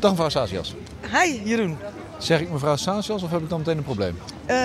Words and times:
Dag 0.00 0.10
mevrouw 0.10 0.28
Sazias. 0.28 0.74
Hi 1.12 1.40
Jeroen. 1.44 1.76
Zeg 2.18 2.40
ik 2.40 2.50
mevrouw 2.50 2.76
Sazias 2.76 3.22
of 3.22 3.30
heb 3.30 3.40
ik 3.42 3.48
dan 3.48 3.58
meteen 3.58 3.76
een 3.76 3.82
probleem? 3.82 4.18
Uh, 4.50 4.56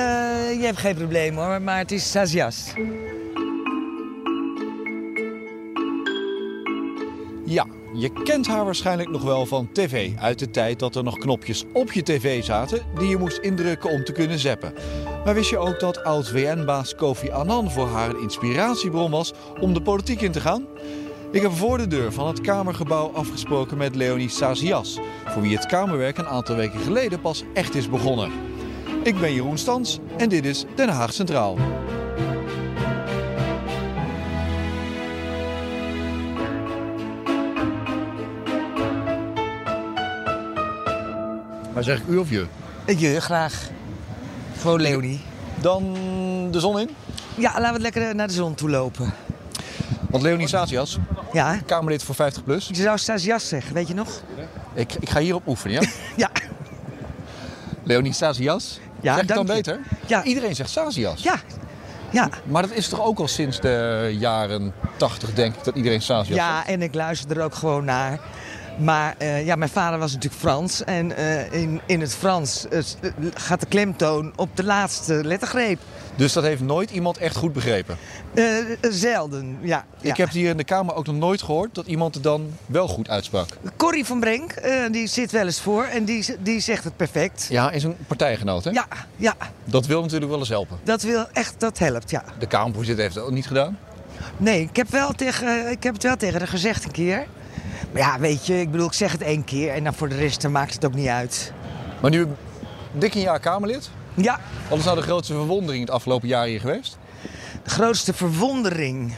je 0.59 0.65
hebt 0.65 0.77
geen 0.77 0.95
probleem 0.95 1.35
hoor, 1.35 1.61
maar 1.61 1.77
het 1.77 1.91
is 1.91 2.11
Sazias. 2.11 2.73
Ja, 7.45 7.65
je 7.93 8.11
kent 8.23 8.47
haar 8.47 8.65
waarschijnlijk 8.65 9.09
nog 9.09 9.23
wel 9.23 9.45
van 9.45 9.69
tv. 9.71 10.11
Uit 10.17 10.39
de 10.39 10.51
tijd 10.51 10.79
dat 10.79 10.95
er 10.95 11.03
nog 11.03 11.17
knopjes 11.17 11.63
op 11.73 11.91
je 11.91 12.03
tv 12.03 12.43
zaten 12.43 12.81
die 12.97 13.07
je 13.07 13.17
moest 13.17 13.37
indrukken 13.37 13.89
om 13.89 14.03
te 14.03 14.11
kunnen 14.11 14.39
zappen. 14.39 14.73
Maar 15.25 15.33
wist 15.33 15.49
je 15.49 15.57
ook 15.57 15.79
dat 15.79 16.03
oud-WN-baas 16.03 16.95
Kofi 16.95 17.29
Annan 17.29 17.71
voor 17.71 17.87
haar 17.87 18.09
een 18.09 18.21
inspiratiebron 18.21 19.11
was 19.11 19.33
om 19.59 19.73
de 19.73 19.81
politiek 19.81 20.21
in 20.21 20.31
te 20.31 20.41
gaan? 20.41 20.65
Ik 21.35 21.41
heb 21.41 21.51
voor 21.51 21.77
de 21.77 21.87
deur 21.87 22.11
van 22.11 22.27
het 22.27 22.41
Kamergebouw 22.41 23.11
afgesproken 23.13 23.77
met 23.77 23.95
Leonie 23.95 24.29
Sazias, 24.29 24.99
voor 25.25 25.41
wie 25.41 25.55
het 25.55 25.65
Kamerwerk 25.65 26.17
een 26.17 26.27
aantal 26.27 26.55
weken 26.55 26.79
geleden 26.79 27.21
pas 27.21 27.43
echt 27.53 27.75
is 27.75 27.89
begonnen. 27.89 28.31
Ik 29.03 29.19
ben 29.19 29.33
Jeroen 29.33 29.57
Stans 29.57 29.99
en 30.17 30.29
dit 30.29 30.45
is 30.45 30.65
Den 30.75 30.89
Haag 30.89 31.13
Centraal. 31.13 31.57
Maar 41.73 41.83
zeg 41.83 41.99
ik 41.99 42.07
u 42.07 42.17
of 42.17 42.29
je? 42.29 42.45
Je, 42.97 43.21
graag. 43.21 43.69
Gewoon 44.57 44.81
Leonie. 44.81 45.21
Dan 45.61 45.93
de 46.51 46.59
zon 46.59 46.79
in? 46.79 46.89
Ja, 47.37 47.59
laten 47.59 47.73
we 47.75 47.79
lekker 47.79 48.15
naar 48.15 48.27
de 48.27 48.33
zon 48.33 48.55
toe 48.55 48.69
lopen. 48.69 49.13
Want 50.09 50.23
Leonie 50.23 50.47
Sazias, 50.47 50.97
ja? 51.35 51.59
Kamerlid 51.65 52.03
voor 52.03 52.15
50 52.15 52.43
plus. 52.43 52.67
Je 52.67 52.75
zou 52.75 52.97
Sazias 52.97 53.47
zeggen, 53.47 53.73
weet 53.73 53.87
je 53.87 53.93
nog? 53.93 54.21
Ik, 54.73 54.93
ik 54.99 55.09
ga 55.09 55.19
hierop 55.19 55.47
oefenen, 55.47 55.81
ja? 55.81 55.89
ja. 56.23 56.29
Leonie 57.83 58.13
Sazias? 58.13 58.79
Ja, 59.01 59.13
zeg 59.13 59.21
ik 59.23 59.27
dan 59.27 59.37
je. 59.37 59.53
beter? 59.53 59.79
Ja. 60.05 60.23
Iedereen 60.23 60.55
zegt 60.55 60.69
Sazias. 60.69 61.23
Ja. 61.23 61.35
Ja. 62.11 62.29
Maar 62.45 62.61
dat 62.61 62.71
is 62.71 62.87
toch 62.87 63.01
ook 63.01 63.19
al 63.19 63.27
sinds 63.27 63.59
de 63.59 64.09
jaren 64.19 64.73
80, 64.97 65.33
denk 65.33 65.55
ik, 65.55 65.63
dat 65.63 65.75
iedereen 65.75 66.01
Sazias 66.01 66.37
Ja, 66.37 66.55
zegt? 66.55 66.67
en 66.67 66.81
ik 66.81 66.93
luister 66.93 67.37
er 67.37 67.43
ook 67.43 67.55
gewoon 67.55 67.85
naar. 67.85 68.19
Maar 68.77 69.15
uh, 69.21 69.45
ja, 69.45 69.55
mijn 69.55 69.69
vader 69.69 69.99
was 69.99 70.13
natuurlijk 70.13 70.41
Frans. 70.41 70.83
En 70.83 71.11
uh, 71.11 71.53
in, 71.53 71.81
in 71.85 72.01
het 72.01 72.15
Frans 72.15 72.65
uh, 72.71 72.79
gaat 73.33 73.59
de 73.59 73.65
klemtoon 73.65 74.33
op 74.35 74.49
de 74.53 74.63
laatste 74.63 75.23
lettergreep. 75.23 75.79
Dus 76.15 76.33
dat 76.33 76.43
heeft 76.43 76.61
nooit 76.61 76.91
iemand 76.91 77.17
echt 77.17 77.35
goed 77.35 77.53
begrepen? 77.53 77.97
zelden, 78.81 79.57
ja. 79.61 79.85
Ik 80.01 80.17
heb 80.17 80.29
hier 80.29 80.49
in 80.49 80.57
de 80.57 80.63
Kamer 80.63 80.95
ook 80.95 81.05
nog 81.05 81.15
nooit 81.15 81.41
gehoord 81.41 81.75
dat 81.75 81.85
iemand 81.85 82.13
het 82.13 82.23
dan 82.23 82.51
wel 82.65 82.87
goed 82.87 83.09
uitsprak. 83.09 83.49
Corrie 83.77 84.05
van 84.05 84.19
Brenk, 84.19 84.53
die 84.91 85.07
zit 85.07 85.31
wel 85.31 85.45
eens 85.45 85.61
voor 85.61 85.83
en 85.83 86.05
die, 86.05 86.25
die 86.39 86.59
zegt 86.59 86.83
het 86.83 86.97
perfect. 86.97 87.47
Ja, 87.49 87.71
is 87.71 87.83
een 87.83 87.95
partijgenoot, 88.07 88.63
hè? 88.63 88.69
Ja, 88.69 88.87
ja. 89.15 89.35
Dat 89.63 89.85
wil 89.85 90.01
natuurlijk 90.01 90.31
wel 90.31 90.39
eens 90.39 90.49
helpen. 90.49 90.77
Dat 90.83 91.01
wil 91.01 91.25
echt, 91.33 91.59
dat 91.59 91.77
helpt, 91.77 92.09
ja. 92.09 92.23
De 92.39 92.47
Kamervoorzitter 92.47 93.03
heeft 93.03 93.15
het 93.15 93.23
ook 93.23 93.31
niet 93.31 93.47
gedaan? 93.47 93.77
Nee, 94.37 94.61
ik 94.61 94.75
heb, 94.75 94.89
wel 94.89 95.11
tegen, 95.11 95.71
ik 95.71 95.83
heb 95.83 95.93
het 95.93 96.03
wel 96.03 96.15
tegen 96.15 96.39
haar 96.39 96.47
gezegd 96.47 96.85
een 96.85 96.91
keer. 96.91 97.25
Maar 97.91 98.01
ja, 98.01 98.19
weet 98.19 98.45
je, 98.45 98.59
ik 98.59 98.71
bedoel, 98.71 98.87
ik 98.87 98.93
zeg 98.93 99.11
het 99.11 99.21
één 99.21 99.43
keer 99.43 99.73
en 99.73 99.83
dan 99.83 99.93
voor 99.93 100.09
de 100.09 100.15
rest 100.15 100.41
dan 100.41 100.51
maakt 100.51 100.73
het 100.73 100.85
ook 100.85 100.93
niet 100.93 101.07
uit. 101.07 101.53
Maar 102.01 102.11
nu 102.11 102.27
dik 102.91 103.15
een 103.15 103.21
jaar 103.21 103.39
Kamerlid? 103.39 103.89
Ja. 104.13 104.39
Wat 104.69 104.77
is 104.77 104.85
nou 104.85 104.97
de 104.97 105.03
grootste 105.03 105.33
verwondering 105.33 105.83
het 105.85 105.93
afgelopen 105.93 106.27
jaar 106.27 106.45
hier 106.45 106.59
geweest? 106.59 106.97
De 107.63 107.69
grootste 107.69 108.13
verwondering? 108.13 109.13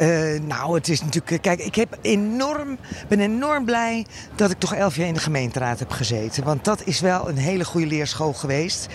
Uh, 0.00 0.40
nou, 0.40 0.74
het 0.74 0.88
is 0.88 1.02
natuurlijk. 1.02 1.42
Kijk, 1.42 1.60
ik 1.60 1.74
heb 1.74 1.98
enorm, 2.00 2.78
ben 3.08 3.20
enorm 3.20 3.64
blij 3.64 4.06
dat 4.34 4.50
ik 4.50 4.58
toch 4.58 4.74
elf 4.74 4.96
jaar 4.96 5.06
in 5.06 5.14
de 5.14 5.20
gemeenteraad 5.20 5.78
heb 5.78 5.90
gezeten. 5.90 6.44
Want 6.44 6.64
dat 6.64 6.82
is 6.84 7.00
wel 7.00 7.28
een 7.28 7.36
hele 7.36 7.64
goede 7.64 7.86
leerschool 7.86 8.32
geweest. 8.32 8.86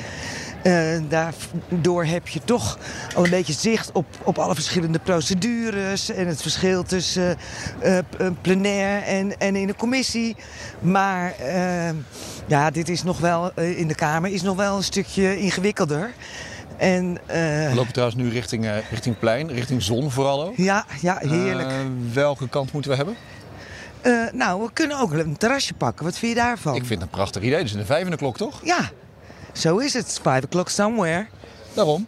Uh, 0.63 1.01
daardoor 1.09 2.05
heb 2.05 2.27
je 2.27 2.39
toch 2.45 2.77
al 3.15 3.23
een 3.23 3.29
beetje 3.29 3.53
zicht 3.53 3.91
op, 3.91 4.05
op 4.23 4.37
alle 4.37 4.55
verschillende 4.55 4.99
procedures 4.99 6.09
en 6.09 6.27
het 6.27 6.41
verschil 6.41 6.83
tussen 6.83 7.37
uh, 7.83 7.97
plenair 8.41 9.03
en, 9.03 9.39
en 9.39 9.55
in 9.55 9.67
de 9.67 9.75
commissie. 9.75 10.35
Maar 10.79 11.33
uh, 11.39 11.89
ja, 12.45 12.71
dit 12.71 12.89
is 12.89 13.03
nog 13.03 13.19
wel 13.19 13.51
in 13.53 13.87
de 13.87 13.95
Kamer 13.95 14.31
is 14.31 14.41
nog 14.41 14.55
wel 14.55 14.77
een 14.77 14.83
stukje 14.83 15.39
ingewikkelder. 15.39 16.11
En, 16.77 17.19
We 17.27 17.71
lopen 17.75 17.93
trouwens 17.93 18.21
nu 18.21 18.29
richting, 18.29 18.67
richting 18.89 19.19
plein, 19.19 19.51
richting 19.51 19.81
zon 19.81 20.11
vooral 20.11 20.43
ook. 20.43 20.57
Ja, 20.57 20.85
ja 21.01 21.17
heerlijk. 21.19 21.71
welke 22.13 22.49
kant 22.49 22.71
moeten 22.71 22.91
we 22.91 22.97
hebben? 22.97 23.15
Uh, 24.05 24.31
nou, 24.33 24.61
we 24.61 24.69
kunnen 24.73 24.99
ook 24.99 25.11
een 25.11 25.37
terrasje 25.37 25.73
pakken. 25.73 26.05
Wat 26.05 26.17
vind 26.17 26.33
je 26.33 26.41
daarvan? 26.41 26.75
Ik 26.75 26.85
vind 26.85 27.01
het 27.01 27.01
een 27.01 27.15
prachtig 27.15 27.41
idee. 27.41 27.61
Dus 27.61 27.71
in 27.71 27.77
de 27.77 27.85
vijfde 27.85 28.15
klok, 28.15 28.37
toch? 28.37 28.59
Ja, 28.63 28.89
zo 29.53 29.77
is 29.77 29.93
het. 29.93 30.19
Five 30.23 30.41
o'clock 30.45 30.69
somewhere. 30.69 31.27
Daarom. 31.73 32.07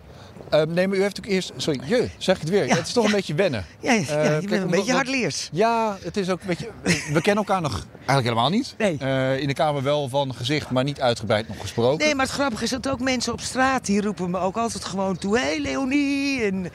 Uh, 0.53 0.61
nee, 0.61 0.87
maar 0.87 0.97
u 0.97 1.01
heeft 1.01 1.17
ook 1.17 1.25
eerst... 1.25 1.51
Sorry, 1.57 1.79
je, 1.85 2.09
zeg 2.17 2.35
ik 2.35 2.41
het 2.41 2.49
weer. 2.49 2.67
Ja, 2.67 2.75
het 2.75 2.87
is 2.87 2.93
toch 2.93 3.03
ja. 3.03 3.09
een 3.09 3.15
beetje 3.15 3.33
wennen. 3.33 3.65
Ja, 3.79 3.93
ja, 3.93 3.99
uh, 3.99 4.05
je 4.05 4.29
bent 4.29 4.45
kijk, 4.45 4.61
een 4.61 4.69
beetje 4.69 4.93
hardleers. 4.93 5.49
Ja, 5.51 5.97
het 6.01 6.17
is 6.17 6.29
ook 6.29 6.41
een 6.41 6.47
beetje... 6.47 6.69
We 6.83 7.21
kennen 7.21 7.45
elkaar 7.45 7.61
nog 7.61 7.85
eigenlijk 7.95 8.23
helemaal 8.23 8.49
niet. 8.49 8.75
Nee. 8.77 8.97
Uh, 9.01 9.39
in 9.39 9.47
de 9.47 9.53
Kamer 9.53 9.83
wel 9.83 10.09
van 10.09 10.35
gezicht, 10.35 10.69
maar 10.69 10.83
niet 10.83 11.01
uitgebreid 11.01 11.47
nog 11.47 11.59
gesproken. 11.59 12.05
Nee, 12.05 12.15
maar 12.15 12.25
het 12.25 12.33
grappige 12.33 12.63
is 12.63 12.69
dat 12.69 12.89
ook 12.89 12.99
mensen 12.99 13.33
op 13.33 13.41
straat... 13.41 13.85
die 13.85 14.01
roepen 14.01 14.29
me 14.29 14.39
ook 14.39 14.57
altijd 14.57 14.85
gewoon 14.85 15.17
toe... 15.17 15.37
Hé, 15.37 15.45
hey, 15.45 15.59
Leonie! 15.59 16.43
En 16.43 16.71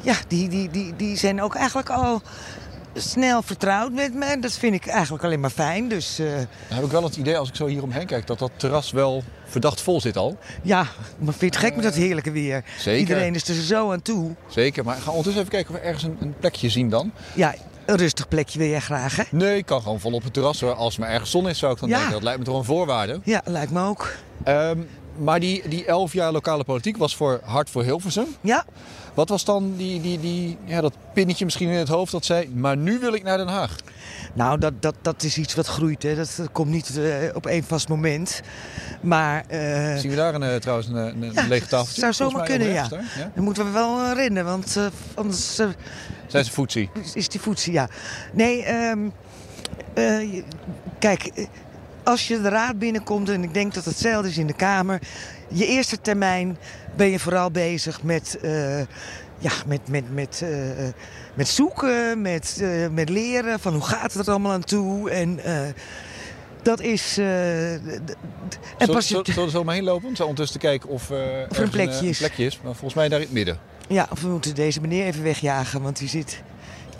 ja, 0.00 0.14
die, 0.28 0.48
die, 0.48 0.70
die, 0.70 0.96
die 0.96 1.16
zijn 1.16 1.42
ook 1.42 1.54
eigenlijk 1.54 1.90
al 1.90 2.22
snel 2.94 3.42
vertrouwd 3.42 3.92
met 3.92 4.14
me. 4.14 4.38
Dat 4.38 4.52
vind 4.52 4.74
ik 4.74 4.86
eigenlijk 4.86 5.24
alleen 5.24 5.40
maar 5.40 5.50
fijn. 5.50 5.88
Dus, 5.88 6.20
uh... 6.20 6.34
Dan 6.34 6.76
heb 6.76 6.84
ik 6.84 6.90
wel 6.90 7.04
het 7.04 7.16
idee, 7.16 7.38
als 7.38 7.48
ik 7.48 7.54
zo 7.54 7.66
hier 7.66 7.82
omheen 7.82 8.06
kijk... 8.06 8.26
dat 8.26 8.38
dat 8.38 8.50
terras 8.56 8.90
wel 8.90 9.24
verdacht 9.50 9.80
vol 9.80 10.00
zit 10.00 10.16
al. 10.16 10.38
Ja, 10.62 10.86
maar 11.18 11.34
vind 11.34 11.40
je 11.40 11.46
het 11.46 11.56
gek 11.56 11.74
met 11.74 11.84
dat 11.84 11.94
heerlijke 11.94 12.30
weer? 12.30 12.64
Zeker. 12.78 13.00
Iedereen 13.00 13.34
is 13.34 13.48
er 13.48 13.54
zo 13.54 13.92
aan 13.92 14.02
toe. 14.02 14.34
Zeker, 14.48 14.84
maar 14.84 14.96
ga 14.96 15.10
ondertussen 15.10 15.40
even 15.40 15.54
kijken 15.54 15.74
of 15.74 15.80
we 15.80 15.86
ergens 15.86 16.04
een, 16.04 16.16
een 16.20 16.34
plekje 16.40 16.68
zien 16.68 16.88
dan. 16.88 17.12
Ja, 17.34 17.54
een 17.86 17.96
rustig 17.96 18.28
plekje 18.28 18.58
wil 18.58 18.68
jij 18.68 18.80
graag, 18.80 19.16
hè? 19.16 19.22
Nee, 19.30 19.56
ik 19.56 19.66
kan 19.66 19.82
gewoon 19.82 20.00
vol 20.00 20.12
op 20.12 20.22
het 20.22 20.32
terras 20.32 20.60
hoor. 20.60 20.74
Als 20.74 20.94
er 20.94 21.00
maar 21.00 21.10
ergens 21.10 21.30
zon 21.30 21.48
is, 21.48 21.58
zou 21.58 21.72
ik 21.72 21.80
dan 21.80 21.88
ja. 21.88 21.94
denken. 21.94 22.12
Dat 22.12 22.22
lijkt 22.22 22.38
me 22.38 22.44
toch 22.44 22.58
een 22.58 22.64
voorwaarde. 22.64 23.20
Ja, 23.24 23.42
lijkt 23.44 23.72
me 23.72 23.82
ook. 23.82 24.12
Um, 24.48 24.88
maar 25.16 25.40
die, 25.40 25.68
die 25.68 25.84
elf 25.84 26.12
jaar 26.12 26.32
lokale 26.32 26.64
politiek 26.64 26.96
was 26.96 27.16
voor 27.16 27.40
Hart 27.44 27.70
voor 27.70 27.82
Hilversum. 27.82 28.26
Ja. 28.40 28.64
Wat 29.14 29.28
was 29.28 29.44
dan 29.44 29.74
die, 29.76 30.00
die, 30.00 30.20
die, 30.20 30.56
ja, 30.64 30.80
dat 30.80 30.92
pinnetje 31.14 31.44
misschien 31.44 31.68
in 31.68 31.78
het 31.78 31.88
hoofd 31.88 32.12
dat 32.12 32.24
zei... 32.24 32.48
maar 32.54 32.76
nu 32.76 32.98
wil 32.98 33.14
ik 33.14 33.22
naar 33.22 33.36
Den 33.36 33.48
Haag? 33.48 33.76
Nou, 34.32 34.58
dat, 34.58 34.72
dat, 34.82 34.94
dat 35.02 35.22
is 35.22 35.38
iets 35.38 35.54
wat 35.54 35.66
groeit. 35.66 36.02
Hè. 36.02 36.14
Dat, 36.14 36.34
dat 36.36 36.52
komt 36.52 36.70
niet 36.70 36.96
uh, 36.96 37.14
op 37.34 37.46
één 37.46 37.64
vast 37.64 37.88
moment. 37.88 38.40
Maar... 39.00 39.44
Uh, 39.50 39.96
Zien 39.96 40.10
we 40.10 40.16
daar 40.16 40.34
een, 40.34 40.42
uh, 40.42 40.54
trouwens 40.54 40.88
een, 40.88 40.96
een 40.96 41.32
ja, 41.32 41.46
lege 41.46 41.66
tafeltje? 41.66 42.00
zou 42.00 42.12
zomaar 42.12 42.46
kunnen, 42.46 42.68
ja. 42.68 42.88
Dan 43.34 43.44
moeten 43.44 43.64
we 43.64 43.70
wel 43.70 44.12
rennen, 44.12 44.44
want 44.44 44.76
anders... 45.14 45.54
Zijn 46.26 46.44
ze 46.44 46.50
voetsie? 46.50 46.90
Is 47.14 47.28
die 47.28 47.40
voetsie, 47.40 47.72
ja. 47.72 47.88
Nee, 48.32 48.74
um, 48.74 49.12
kijk 50.98 51.48
als 52.10 52.28
je 52.28 52.40
de 52.40 52.48
raad 52.48 52.78
binnenkomt, 52.78 53.28
en 53.28 53.42
ik 53.42 53.54
denk 53.54 53.74
dat 53.74 53.84
hetzelfde 53.84 54.28
is 54.28 54.38
in 54.38 54.46
de 54.46 54.52
Kamer. 54.52 55.00
Je 55.48 55.66
eerste 55.66 56.00
termijn 56.00 56.58
ben 56.96 57.06
je 57.06 57.18
vooral 57.18 57.50
bezig 57.50 58.02
met, 58.02 58.38
uh, 58.42 58.78
ja, 59.38 59.52
met, 59.66 59.88
met, 59.88 60.14
met, 60.14 60.40
uh, 60.44 60.50
met 61.34 61.48
zoeken, 61.48 62.22
met, 62.22 62.58
uh, 62.60 62.88
met 62.88 63.08
leren 63.08 63.60
van 63.60 63.72
hoe 63.72 63.82
gaat 63.82 64.12
het 64.12 64.26
er 64.26 64.32
allemaal 64.32 64.52
aan 64.52 64.64
toe. 64.64 65.10
En 65.10 65.40
dat 66.62 66.80
is. 66.80 67.18
en 67.18 68.06
pas 68.86 69.08
je... 69.08 69.20
Zullen 69.22 69.44
we 69.44 69.50
zo 69.50 69.64
maar 69.64 69.74
heen 69.74 69.84
lopen? 69.84 70.08
Om 70.08 70.16
zo 70.16 70.22
ondertussen 70.22 70.60
te 70.60 70.66
kijken 70.66 70.88
of, 70.88 71.10
er 71.10 71.60
een 71.62 71.70
plekje, 71.70 71.98
een, 71.98 72.08
is. 72.08 72.18
plekje 72.18 72.44
is. 72.44 72.60
Maar 72.62 72.72
volgens 72.72 72.94
mij 72.94 73.08
daar 73.08 73.18
in 73.18 73.24
het 73.24 73.34
midden. 73.34 73.58
Ja, 73.88 74.08
of 74.10 74.20
we 74.20 74.28
moeten 74.28 74.54
deze 74.54 74.80
meneer 74.80 75.06
even 75.06 75.22
wegjagen, 75.22 75.82
want 75.82 75.98
die 75.98 76.08
zit 76.08 76.42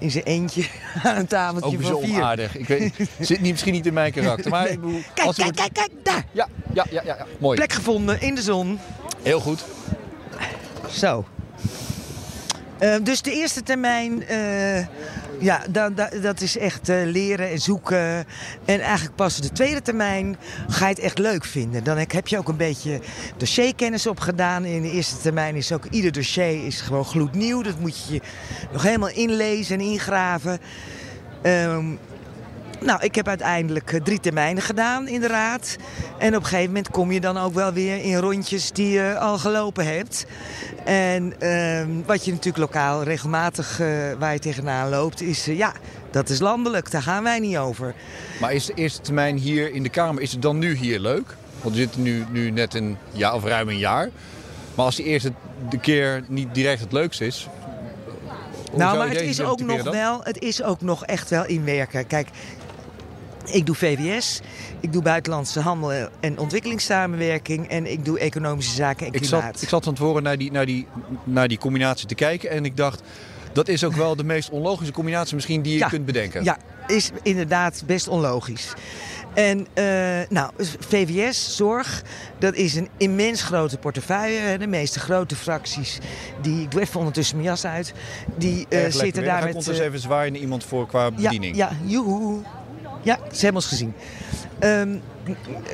in 0.01 0.11
zijn 0.11 0.25
eentje 0.25 0.65
aan 1.03 1.17
een 1.17 1.27
tafeltje 1.27 1.67
Ook 1.77 1.83
van 1.83 1.85
zo 1.93 2.01
vier. 2.01 2.15
onaardig. 2.15 2.57
Ik 2.57 2.69
weet, 2.69 2.93
zit 3.21 3.41
niet, 3.41 3.51
misschien 3.51 3.73
niet 3.73 3.87
in 3.87 3.93
mijn 3.93 4.13
karakter. 4.13 4.51
Maar 4.51 4.63
Nee. 4.65 4.73
ik 4.73 4.81
bedoel, 4.81 5.01
Kijk, 5.15 5.27
als 5.27 5.37
kijk, 5.37 5.57
wordt- 5.59 5.73
kijk, 5.73 5.89
kijk, 5.91 6.05
daar. 6.05 6.25
Ja, 6.33 6.49
ja, 6.73 6.87
ja, 6.91 7.01
ja, 7.05 7.17
ja, 7.19 7.27
mooi. 7.39 7.57
Plek 7.57 7.73
gevonden 7.73 8.21
in 8.21 8.35
de 8.35 8.43
zon. 8.43 8.79
Heel 9.23 9.41
goed. 9.41 9.65
Zo. 10.91 11.25
Eh, 12.79 12.95
dus 13.03 13.23
de 13.23 13.33
eerste 13.33 13.63
termijn, 13.63 14.27
eh, 14.27 14.87
ja, 15.41 15.63
da, 15.71 15.91
da- 15.91 16.11
dat 16.23 16.41
is 16.41 16.57
echt 16.59 16.89
eh, 16.89 16.97
leren 17.05 17.51
en 17.51 17.59
zoeken. 17.61 18.25
En 18.65 18.81
eigenlijk 18.81 19.17
pas 19.17 19.37
de 19.41 19.53
tweede 19.53 19.83
termijn 19.83 20.37
ga 20.69 20.85
je 20.89 20.95
het 20.95 21.03
echt 21.03 21.19
leuk 21.19 21.45
vinden. 21.45 21.85
Dan 21.85 21.99
heb 21.99 22.29
je 22.29 22.39
ook 22.39 22.49
een 22.49 22.57
beetje 22.57 23.01
dossierkennis 23.37 24.07
opgedaan. 24.07 24.65
In 24.65 24.83
de 24.83 24.91
eerste 24.91 25.19
termijn 25.19 25.55
is 25.55 25.73
ook 25.73 25.85
ieder 25.91 26.13
dossier 26.13 26.67
is 26.67 26.81
gewoon 26.81 27.05
gloednieuw. 27.05 27.63
Dat 27.63 27.79
moet 27.81 28.07
je 28.09 28.21
nog 28.73 28.83
helemaal 28.83 29.11
inlezen 29.11 29.79
en 29.79 29.85
ingraven. 29.87 30.59
Ehm, 31.43 31.85
nou, 32.81 33.03
ik 33.03 33.15
heb 33.15 33.29
uiteindelijk 33.29 33.93
eh, 33.93 34.01
drie 34.01 34.21
termijnen 34.21 34.63
gedaan 34.63 35.09
in 35.09 35.21
de 35.21 35.27
raad. 35.27 35.77
En 36.19 36.37
op 36.37 36.43
een 36.43 36.49
gegeven 36.49 36.67
moment 36.67 36.91
kom 36.91 37.13
je 37.13 37.21
dan 37.21 37.39
ook 37.39 37.55
wel 37.55 37.73
weer 37.73 38.03
in 38.03 38.17
rondjes 38.17 38.73
die 38.73 38.91
je 38.91 39.19
al 39.19 39.39
gelopen 39.39 39.87
hebt. 39.87 40.27
En 40.85 41.41
ehm, 41.41 41.89
wat 42.07 42.25
je 42.25 42.31
natuurlijk 42.31 42.59
lokaal 42.59 43.03
regelmatig 43.03 43.81
eh, 43.81 43.89
waar 44.19 44.33
je 44.33 44.39
tegenaan 44.39 44.89
loopt, 44.89 45.21
is 45.21 45.49
eh, 45.49 45.57
ja, 45.57 45.73
dat 46.11 46.29
is 46.29 46.39
landelijk, 46.39 46.91
daar 46.91 47.03
gaan 47.03 47.23
wij 47.23 47.39
niet 47.39 47.57
over. 47.57 47.95
Maar 48.41 48.53
is 48.53 48.67
de 48.67 48.75
eerste 48.75 49.01
termijn 49.01 49.37
hier 49.37 49.75
in 49.75 49.83
de 49.83 49.89
Kamer, 49.89 50.23
is 50.23 50.33
het 50.33 50.43
dan 50.43 50.59
nu 50.59 50.75
hier 50.75 50.99
leuk? 50.99 51.37
Want 51.63 51.75
we 51.75 51.81
zitten 51.81 52.03
nu, 52.03 52.25
nu 52.31 52.51
net 52.51 52.75
een 52.75 52.97
jaar 53.13 53.35
of 53.35 53.45
ruim 53.45 53.69
een 53.69 53.79
jaar. 53.79 54.09
Maar 54.75 54.85
als 54.85 54.97
die 54.97 55.05
eerste 55.05 55.33
de 55.69 55.79
keer 55.79 56.25
niet 56.29 56.55
direct 56.55 56.81
het 56.81 56.93
leukste 56.93 57.27
is. 57.27 57.49
Nou, 58.77 58.99
maar 58.99 59.09
het 59.09 59.21
is, 59.21 59.41
ook 59.41 59.61
nog 59.61 59.83
wel, 59.83 60.21
het 60.23 60.39
is 60.43 60.63
ook 60.63 60.81
nog 60.81 61.05
echt 61.05 61.31
wel 61.31 61.47
inwerken. 61.47 62.07
Kijk, 62.07 62.29
ik 63.45 63.67
doe 63.67 63.75
VWS, 63.75 64.41
ik 64.81 64.93
doe 64.93 65.03
buitenlandse 65.03 65.61
handel 65.61 66.09
en 66.21 66.39
ontwikkelingssamenwerking 66.39 67.69
en 67.69 67.91
ik 67.93 68.05
doe 68.05 68.19
economische 68.19 68.75
zaken 68.75 69.07
en 69.07 69.13
Ik 69.13 69.21
klimaat. 69.21 69.43
zat, 69.53 69.63
ik 69.63 69.69
zat 69.69 69.85
van 69.85 69.95
tevoren 69.95 70.23
naar 70.23 70.39
die, 70.39 70.53
naar, 70.53 70.67
die, 70.67 70.87
naar 71.25 71.49
die 71.49 71.59
combinatie 71.59 72.07
te 72.07 72.15
kijken 72.15 72.51
en 72.51 72.65
ik 72.65 72.77
dacht... 72.77 73.03
dat 73.53 73.69
is 73.69 73.85
ook 73.85 73.95
wel 73.95 74.17
de 74.17 74.25
meest 74.25 74.51
onlogische 74.51 74.93
combinatie 74.93 75.35
misschien 75.35 75.63
die 75.63 75.73
je 75.73 75.79
Ja. 75.79 75.89
kunt 75.89 76.05
bedenken. 76.07 76.45
Ja, 76.45 76.59
is 76.87 77.11
inderdaad 77.23 77.83
best 77.87 78.09
onlogisch. 78.09 78.73
En 79.35 79.67
eh, 79.75 79.85
nou, 80.29 80.51
VWS, 80.89 81.57
zorg, 81.57 82.03
dat 82.39 82.55
is 82.55 82.75
een 82.75 82.89
immens 82.97 83.43
grote 83.43 83.79
portefeuille. 83.79 84.59
De 84.59 84.67
meeste 84.67 84.99
grote 85.01 85.37
fracties, 85.37 85.99
die, 86.43 86.63
ik 86.63 86.71
doe 86.71 86.81
even 86.81 86.99
ondertussen 86.99 87.37
mijn 87.37 87.49
jas 87.49 87.65
uit, 87.67 87.93
die 88.37 88.67
eh, 88.69 88.85
zitten 88.89 89.25
daar 89.25 89.33
ga 89.33 89.39
ik 89.39 89.45
met... 89.45 89.55
ondertussen 89.55 89.85
eh, 89.85 89.89
even 89.89 90.01
zwaaien 90.01 90.33
naar 90.33 90.41
iemand 90.41 90.65
voor 90.65 90.87
qua 90.87 91.05
ja, 91.05 91.11
bediening. 91.11 91.57
ja, 91.57 91.71
joehoe. 91.85 92.43
Ja, 93.03 93.19
ze 93.33 93.45
hebben 93.45 93.63
ons 93.63 93.67
gezien. 93.67 93.95
Ehm, 94.59 94.97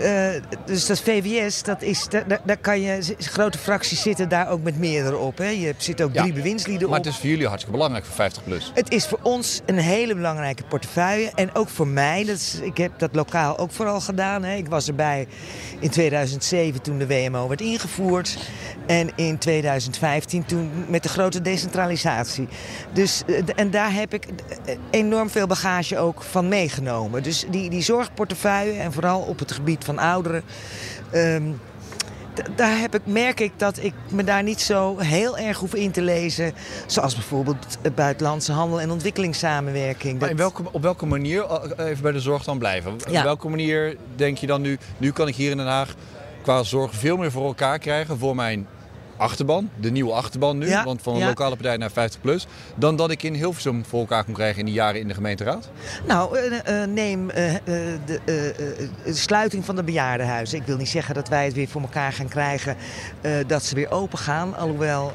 eh, 0.01 0.43
dus 0.65 0.87
dat 0.87 1.01
VWS, 1.01 1.63
dat 1.63 1.83
is, 1.83 2.09
daar, 2.45 2.57
kan 2.57 2.81
je, 2.81 3.15
grote 3.19 3.59
fracties 3.59 4.03
zitten 4.03 4.29
daar 4.29 4.51
ook 4.51 4.63
met 4.63 4.79
meerdere 4.79 5.17
op. 5.17 5.39
Hè. 5.39 5.49
Je 5.49 5.75
zit 5.77 6.03
ook 6.03 6.15
Ja, 6.15 6.23
drie 6.23 6.33
bewindslieden 6.35 6.89
Maar 6.89 6.99
op. 6.99 7.05
het 7.05 7.15
is 7.15 7.21
voor 7.21 7.29
jullie 7.29 7.47
hartstikke 7.47 7.77
belangrijk 7.77 8.05
voor 8.07 8.15
50 8.15 8.45
plus. 8.45 8.71
Het 8.75 8.91
is 8.91 9.07
voor 9.07 9.19
ons 9.23 9.61
een 9.67 9.79
hele 9.79 10.15
belangrijke 10.15 10.63
portefeuille. 10.63 11.31
En 11.35 11.55
ook 11.55 11.69
voor 11.69 11.87
mij. 11.89 12.25
Dat 12.25 12.37
is, 12.37 12.59
ik 12.63 12.77
heb 12.77 12.99
dat 12.99 13.15
lokaal 13.15 13.59
ook 13.59 13.71
vooral 13.71 14.01
gedaan. 14.01 14.45
Hè. 14.45 14.55
Ik 14.57 14.69
was 14.69 14.89
erbij 14.89 15.27
in 15.81 15.91
2007 15.91 16.83
toen 16.83 16.99
de 16.99 17.07
WMO 17.07 17.49
werd 17.49 17.61
ingevoerd. 17.61 18.39
En 18.87 19.11
in 19.17 19.39
2015 19.39 20.45
toen 20.45 20.71
met 20.89 21.03
de 21.03 21.09
grote 21.09 21.41
decentralisatie. 21.43 22.49
Dus, 22.93 23.23
eh, 23.27 23.43
en 23.55 23.71
daar 23.71 23.93
heb 23.93 24.15
ik 24.15 24.27
eh, 24.65 24.77
enorm 24.91 25.31
veel 25.31 25.47
bagage 25.47 25.99
ook 25.99 26.23
van 26.23 26.49
meegenomen. 26.49 27.23
Dus 27.23 27.45
die, 27.51 27.71
die 27.71 27.83
zorgportefeuille 27.83 28.73
en 28.73 28.93
vooral 28.93 29.21
op 29.21 29.39
het 29.39 29.46
gebied 29.53 29.85
van 29.85 29.99
ouderen... 29.99 30.43
ehm, 31.11 31.43
daar 32.57 32.79
heb 32.79 32.95
ik, 32.95 33.01
merk 33.05 33.41
ik 33.41 33.53
dat 33.57 33.79
ik 33.83 33.93
me 34.11 34.25
daar 34.25 34.43
niet 34.43 34.61
zo 34.61 34.99
heel 34.99 35.39
erg 35.39 35.59
hoef 35.59 35.75
in 35.75 35.91
te 35.91 36.03
lezen. 36.03 36.53
Zoals 36.87 37.15
bijvoorbeeld 37.15 37.79
eh, 37.83 37.93
buitenlandse 37.95 38.53
handel 38.53 38.81
en 38.81 38.91
ontwikkelingssamenwerking. 38.91 40.21
Maar 40.21 40.31
in 40.31 40.37
welke, 40.37 40.63
op 40.73 40.83
welke 40.83 41.07
manier, 41.07 41.45
eh, 41.45 41.87
even 41.87 42.03
bij 42.03 42.13
de 42.13 42.21
zorg 42.21 42.45
dan 42.45 42.59
blijven. 42.59 42.93
Op 42.93 43.09
Ja. 43.09 43.23
welke 43.23 43.49
manier 43.49 43.97
denk 44.17 44.39
je 44.39 44.47
dan 44.47 44.61
nu, 44.61 44.79
nu 44.99 45.13
kan 45.13 45.29
ik 45.29 45.35
hier 45.35 45.51
in 45.51 45.57
Den 45.57 45.67
Haag 45.67 45.95
qua 46.43 46.63
zorg 46.63 46.95
veel 46.95 47.17
meer 47.17 47.31
voor 47.31 47.47
elkaar 47.47 47.79
krijgen 47.79 48.19
voor 48.19 48.35
mijn 48.35 48.67
achterban, 49.17 49.71
de 49.81 49.91
nieuwe 49.91 50.13
achterban 50.13 50.59
nu, 50.59 50.69
Ja, 50.69 50.85
want 50.85 51.03
van 51.03 51.15
een 51.15 51.21
ja. 51.21 51.27
lokale 51.27 51.55
partij 51.55 51.77
naar 51.77 51.91
50 51.91 52.21
plus, 52.21 52.47
dan 52.75 52.97
dat 52.97 53.11
ik 53.11 53.23
in 53.23 53.35
Hilversum 53.35 53.85
voor 53.85 54.01
elkaar 54.01 54.25
kon 54.25 54.35
krijgen 54.35 54.59
in 54.59 54.65
die 54.65 54.75
jaren 54.75 55.01
in 55.01 55.09
de 55.09 55.15
gemeenteraad? 55.15 55.71
Nou, 56.07 56.39
eh, 56.39 56.83
eh, 56.83 56.91
neem 56.91 57.31
eh, 57.31 57.55
de, 57.65 58.85
sluiting 59.05 59.65
van 59.65 59.77
de 59.77 59.83
bejaardenhuizen. 59.83 60.59
Ik 60.59 60.67
wil 60.67 60.77
niet 60.77 60.89
zeggen 60.89 61.15
dat 61.15 61.29
wij 61.29 61.45
het 61.45 61.55
weer 61.55 61.69
voor 61.69 61.81
elkaar 61.81 62.13
gaan 62.13 62.29
krijgen 62.29 62.77
dat 63.47 63.63
ze 63.63 63.75
weer 63.75 63.91
open 63.91 64.19
gaan. 64.19 64.57
Alhoewel. 64.57 65.13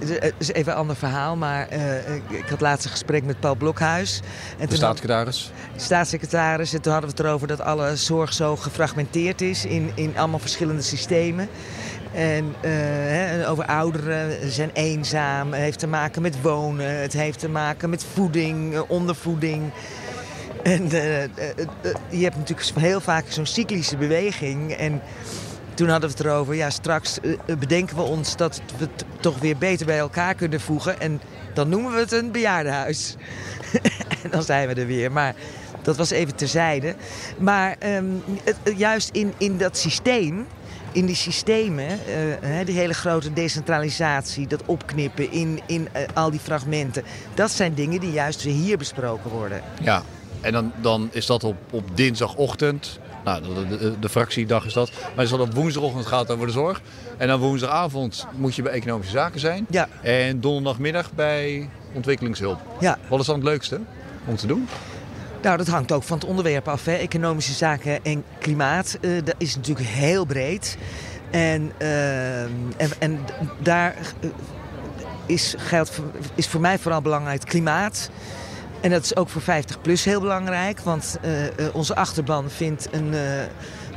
Eh, 0.00 0.16
eh, 0.16 0.22
het 0.22 0.34
is 0.38 0.52
even 0.52 0.72
een 0.72 0.78
ander 0.78 0.96
verhaal, 0.96 1.36
maar 1.36 1.68
eh, 1.68 2.14
ik, 2.14 2.48
had 2.48 2.60
laatst 2.60 2.84
een 2.84 2.90
gesprek 2.90 3.24
met 3.24 3.40
Paul 3.40 3.54
Blokhuis. 3.54 4.16
En 4.18 4.22
De 4.22 4.56
toen 4.58 4.68
had- 4.68 4.76
staatssecretaris. 4.76 5.52
staatssecretaris. 5.76 6.72
En 6.74 6.80
toen 6.80 6.92
hadden 6.92 7.10
we 7.10 7.16
het 7.16 7.26
erover 7.26 7.46
dat 7.46 7.60
alle 7.60 7.96
zorg 7.96 8.32
zo 8.32 8.56
gefragmenteerd 8.56 9.40
is 9.40 9.64
in, 9.64 9.90
in 9.94 10.18
allemaal 10.18 10.38
verschillende 10.38 10.82
systemen. 10.82 11.48
En 12.12 12.54
over 13.46 13.64
ouderen 13.66 14.50
zijn 14.52 14.70
eenzaam, 14.72 15.52
het 15.52 15.60
heeft 15.62 15.78
te 15.78 15.86
maken 15.86 16.22
met 16.22 16.40
wonen, 16.42 17.00
het 17.00 17.12
heeft 17.12 17.38
te 17.38 17.48
maken 17.48 17.90
met 17.90 18.04
voeding, 18.12 18.78
ondervoeding. 18.88 19.70
En 20.62 20.88
je 22.10 22.22
hebt 22.22 22.36
natuurlijk 22.36 22.68
heel 22.78 23.00
vaak 23.00 23.24
zo'n 23.28 23.46
cyclische 23.46 23.96
beweging. 23.96 24.72
En 24.72 25.02
toen 25.74 25.88
hadden 25.88 26.10
we 26.10 26.16
het 26.16 26.26
erover, 26.26 26.54
ja, 26.54 26.70
straks 26.70 27.20
eh, 27.20 27.32
eh, 27.32 27.58
bedenken 27.58 27.96
we 27.96 28.02
ons 28.02 28.36
dat 28.36 28.60
we 28.78 28.84
het 28.84 29.04
toch 29.20 29.38
weer 29.38 29.56
beter 29.56 29.86
bij 29.86 29.98
elkaar 29.98 30.34
kunnen 30.34 30.60
voegen. 30.60 31.00
En 31.00 31.20
dan 31.54 31.68
noemen 31.68 31.92
we 31.92 31.98
het 31.98 32.12
een 32.12 32.30
bejaardenhuis. 32.30 33.16
en 34.22 34.30
dan 34.30 34.42
zijn 34.42 34.68
we 34.68 34.74
er 34.74 34.86
weer. 34.86 35.12
Maar 35.12 35.34
dat 35.82 35.96
was 35.96 36.10
even 36.10 36.34
terzijde. 36.34 36.94
Maar 37.38 37.76
ehm, 37.78 38.04
juist 38.76 39.08
in, 39.12 39.32
in 39.38 39.58
dat 39.58 39.76
systeem, 39.76 40.46
in 40.92 41.06
die 41.06 41.16
systemen, 41.16 41.88
eh, 41.88 42.66
die 42.66 42.78
hele 42.78 42.94
grote 42.94 43.32
decentralisatie, 43.32 44.46
dat 44.46 44.62
opknippen 44.66 45.30
in, 45.32 45.60
in 45.66 45.88
al 46.14 46.30
die 46.30 46.40
fragmenten. 46.40 47.04
Dat 47.34 47.50
zijn 47.50 47.74
dingen 47.74 48.00
die 48.00 48.12
juist 48.12 48.42
weer 48.42 48.54
hier 48.54 48.78
besproken 48.78 49.30
worden. 49.30 49.62
Ja, 49.82 50.02
en 50.40 50.52
dan, 50.52 50.72
dan 50.80 51.08
is 51.12 51.26
dat 51.26 51.44
op, 51.44 51.56
op 51.70 51.96
dinsdagochtend. 51.96 53.00
Nou, 53.24 53.42
de, 53.42 53.76
de, 53.78 53.98
de 53.98 54.08
fractiedag 54.08 54.64
is 54.64 54.72
dat. 54.72 54.90
Maar 55.16 55.28
dat 55.28 55.40
op 55.40 55.54
woensdagochtend 55.54 56.06
gaat 56.06 56.20
het 56.20 56.30
over 56.30 56.46
de 56.46 56.52
zorg. 56.52 56.80
En 57.16 57.28
dan 57.28 57.40
woensdagavond 57.40 58.26
moet 58.36 58.54
je 58.54 58.62
bij 58.62 58.72
economische 58.72 59.12
zaken 59.12 59.40
zijn. 59.40 59.66
Ja, 59.70 59.88
En 60.02 60.40
donderdagmiddag 60.40 61.12
bij 61.12 61.68
ontwikkelingshulp. 61.92 62.60
ja. 62.80 62.98
Wat 63.08 63.20
is 63.20 63.26
dan 63.26 63.34
het 63.34 63.44
leukste 63.44 63.80
om 64.24 64.36
te 64.36 64.46
doen? 64.46 64.68
Nou, 65.42 65.56
dat 65.56 65.66
hangt 65.68 65.92
ook 65.92 66.02
van 66.02 66.18
het 66.18 66.26
onderwerp 66.26 66.68
af. 66.68 66.84
Hè. 66.84 66.92
Economische 66.92 67.52
zaken 67.52 68.04
en 68.04 68.24
klimaat, 68.38 68.98
eh, 69.00 69.10
dat 69.24 69.34
is 69.38 69.56
natuurlijk 69.56 69.86
heel 69.88 70.24
breed. 70.24 70.76
En, 71.30 71.72
ehm, 71.78 72.50
en, 72.76 72.90
en 72.98 73.18
daar 73.58 73.94
eh, 74.20 74.28
is, 75.26 75.54
geldt, 75.58 75.90
voor- 75.90 76.04
is 76.34 76.48
voor 76.48 76.60
mij 76.60 76.78
vooral 76.78 77.02
belangrijk 77.02 77.40
klimaat. 77.44 78.10
En 78.82 78.90
dat 78.90 79.04
is 79.04 79.16
ook 79.16 79.28
voor 79.28 79.42
50PLUS 79.42 80.02
heel 80.04 80.20
belangrijk. 80.20 80.80
Want 80.80 81.18
eh, 81.22 81.46
eh, 81.46 81.74
onze 81.74 81.94
achterban 81.94 82.50
vindt 82.50 82.88
een, 82.90 83.14
eh, 83.14 83.38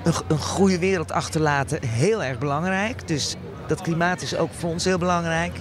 een, 0.04 0.14
een 0.28 0.40
goede 0.40 0.80
wereld 0.80 1.12
achterlaten 1.12 1.88
heel 1.88 2.24
erg 2.24 2.38
belangrijk. 2.38 3.08
Dus 3.08 3.36
dat 3.68 3.82
klimaat 3.82 4.22
is 4.22 4.36
ook 4.36 4.50
voor 4.54 4.70
ons 4.70 4.84
heel 4.84 4.98
belangrijk. 4.98 5.54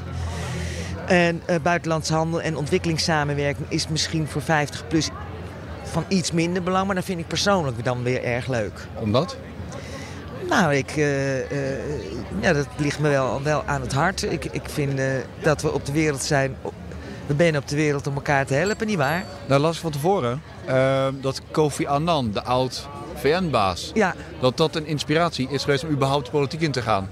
En 1.07 1.43
eh, 1.47 1.57
buitenlandse 1.63 2.15
handel 2.15 2.43
en 2.43 2.57
ontwikkelingssamenwerking 2.57 3.67
is 3.69 3.89
misschien 3.89 4.27
voor 4.27 4.43
50PLUS 4.43 5.07
van 5.83 6.05
iets 6.09 6.33
minder 6.33 6.63
belang. 6.63 6.87
Maar 6.87 6.95
dat 6.95 7.05
vind 7.05 7.21
ik 7.21 7.27
persoonlijk 7.27 7.85
dan 7.85 8.03
weer 8.03 8.25
erg 8.25 8.49
leuk. 8.49 8.87
Omdat? 8.95 9.37
Nou, 10.49 10.75
ik, 10.75 10.91
ja, 12.41 12.53
dat 12.53 12.67
ligt 12.77 12.99
me 12.99 13.09
wel, 13.09 13.43
wel 13.43 13.63
aan 13.67 13.81
het 13.81 13.93
hart. 13.93 14.23
Ik, 14.23 14.45
ik 14.45 14.63
vind 14.65 15.01
dat 15.43 15.63
we 15.63 15.73
op 15.73 15.87
de 15.87 15.93
wereld 15.93 16.23
zijn. 16.23 16.57
We 17.27 17.35
zijn 17.39 17.57
op 17.57 17.69
de 17.69 17.77
wereld 17.77 18.07
om 18.07 18.15
elkaar 18.15 18.47
te 18.47 18.55
helpen, 18.55 18.87
nietwaar? 18.87 19.25
Nou 19.47 19.61
las 19.61 19.75
ik 19.75 19.81
van 19.81 19.91
tevoren 19.91 20.43
eh, 20.67 21.07
dat 21.21 21.41
Kofi 21.51 21.87
Annan, 21.87 22.31
de 22.33 22.43
oud 22.43 22.89
VN-baas, 23.15 23.91
Ja, 23.95 24.15
dat 24.41 24.57
dat 24.57 24.77
een 24.77 24.87
inspiratie 24.87 25.49
is 25.51 25.65
geweest 25.65 25.85
om 25.85 25.91
überhaupt 25.91 26.31
politiek 26.31 26.61
in 26.61 26.73
te 26.73 26.83
gaan. 26.83 27.11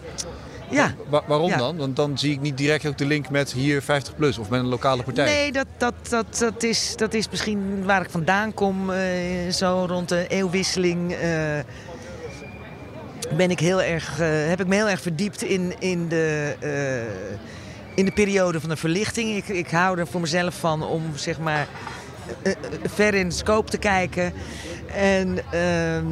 ja. 0.70 0.94
Wa- 1.08 1.22
waarom 1.26 1.48
Ja. 1.48 1.56
dan? 1.56 1.76
Want 1.76 1.96
dan 1.96 2.18
zie 2.18 2.32
ik 2.32 2.40
niet 2.40 2.56
direct 2.56 2.86
ook 2.86 2.98
de 2.98 3.04
link 3.06 3.30
met 3.30 3.52
hier 3.52 3.82
50 3.82 4.16
plus 4.16 4.38
of 4.38 4.48
met 4.48 4.60
een 4.60 4.66
lokale 4.66 5.02
partij. 5.02 5.24
Nee, 5.24 5.52
dat, 5.52 5.66
dat, 5.76 5.94
dat, 6.08 6.36
dat, 6.38 6.62
is, 6.62 6.96
dat 6.96 7.14
is 7.14 7.28
misschien 7.28 7.84
waar 7.84 8.02
ik 8.02 8.10
vandaan 8.10 8.54
kom. 8.54 8.90
eh, 8.90 8.98
zo 9.52 9.84
rond 9.88 10.08
de 10.08 10.26
eeuwwisseling. 10.28 11.12
eh, 11.12 11.30
ben 13.36 13.50
ik 13.50 13.60
heel 13.60 13.82
erg, 13.82 14.20
eh, 14.20 14.28
heb 14.48 14.60
ik 14.60 14.66
me 14.66 14.74
heel 14.74 14.88
erg 14.88 15.00
verdiept 15.00 15.42
in, 15.42 15.74
in, 15.78 16.08
de, 16.08 16.54
in 17.94 18.04
de 18.04 18.12
periode 18.12 18.60
van 18.60 18.68
de 18.68 18.76
verlichting. 18.76 19.36
Ik, 19.36 19.48
ik 19.48 19.70
hou 19.70 19.98
er 19.98 20.06
voor 20.06 20.20
mezelf 20.20 20.54
van 20.54 20.82
om 20.82 21.02
zeg 21.14 21.38
maar 21.38 21.68
eh, 22.42 22.52
eh, 22.52 22.58
ver 22.94 23.14
in 23.14 23.28
de 23.28 23.34
scope 23.34 23.70
te 23.70 23.78
kijken. 23.78 24.32
En, 24.94 25.38
ehm, 25.50 26.06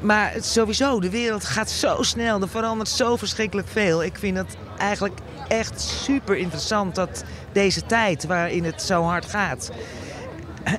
maar 0.00 0.32
sowieso, 0.40 1.00
de 1.00 1.10
wereld 1.10 1.44
gaat 1.44 1.70
zo 1.70 2.02
snel. 2.02 2.40
Er 2.40 2.48
verandert 2.48 2.88
zo 2.88 3.16
verschrikkelijk 3.16 3.68
veel. 3.68 4.02
Ik 4.04 4.16
vind 4.18 4.36
het 4.36 4.56
eigenlijk 4.78 5.18
echt 5.48 5.80
super 5.80 6.36
interessant 6.36 6.94
dat 6.94 7.24
deze 7.52 7.86
tijd 7.86 8.26
waarin 8.26 8.64
het 8.64 8.82
zo 8.82 9.02
hard 9.02 9.26
gaat. 9.26 9.70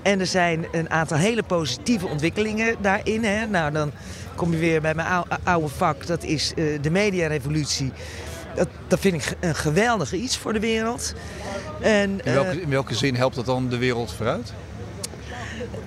En 0.04 0.20
er 0.20 0.26
zijn 0.26 0.66
een 0.72 0.90
aantal 0.90 1.18
hele 1.18 1.44
positieve 1.44 2.08
ontwikkelingen 2.08 2.76
daarin. 2.82 3.24
Hè. 3.24 3.46
Nou, 3.46 3.72
dan 3.72 3.92
kom 4.36 4.52
je 4.52 4.58
weer 4.58 4.82
bij 4.82 4.94
mijn 4.94 5.08
ou- 5.08 5.26
oude 5.44 5.68
vak. 5.68 6.08
Dat 6.08 6.24
is 6.24 6.54
eh, 6.56 6.66
de 6.82 6.90
mediarevolutie. 6.90 7.92
Dat, 8.58 8.68
dat 8.88 9.00
vind 9.00 9.14
ik 9.14 9.38
een 9.40 9.56
geweldig 9.56 10.14
iets 10.14 10.38
voor 10.38 10.54
de 10.54 10.60
wereld. 10.60 11.14
En, 11.82 12.10
In 12.24 12.34
welke, 12.34 12.50
eh, 12.50 12.62
in 12.62 12.70
welke 12.70 12.96
zin 12.96 13.16
helpt 13.16 13.36
dat 13.36 13.46
dan 13.46 13.70
de 13.70 13.78
wereld 13.78 14.12
vooruit? 14.12 14.54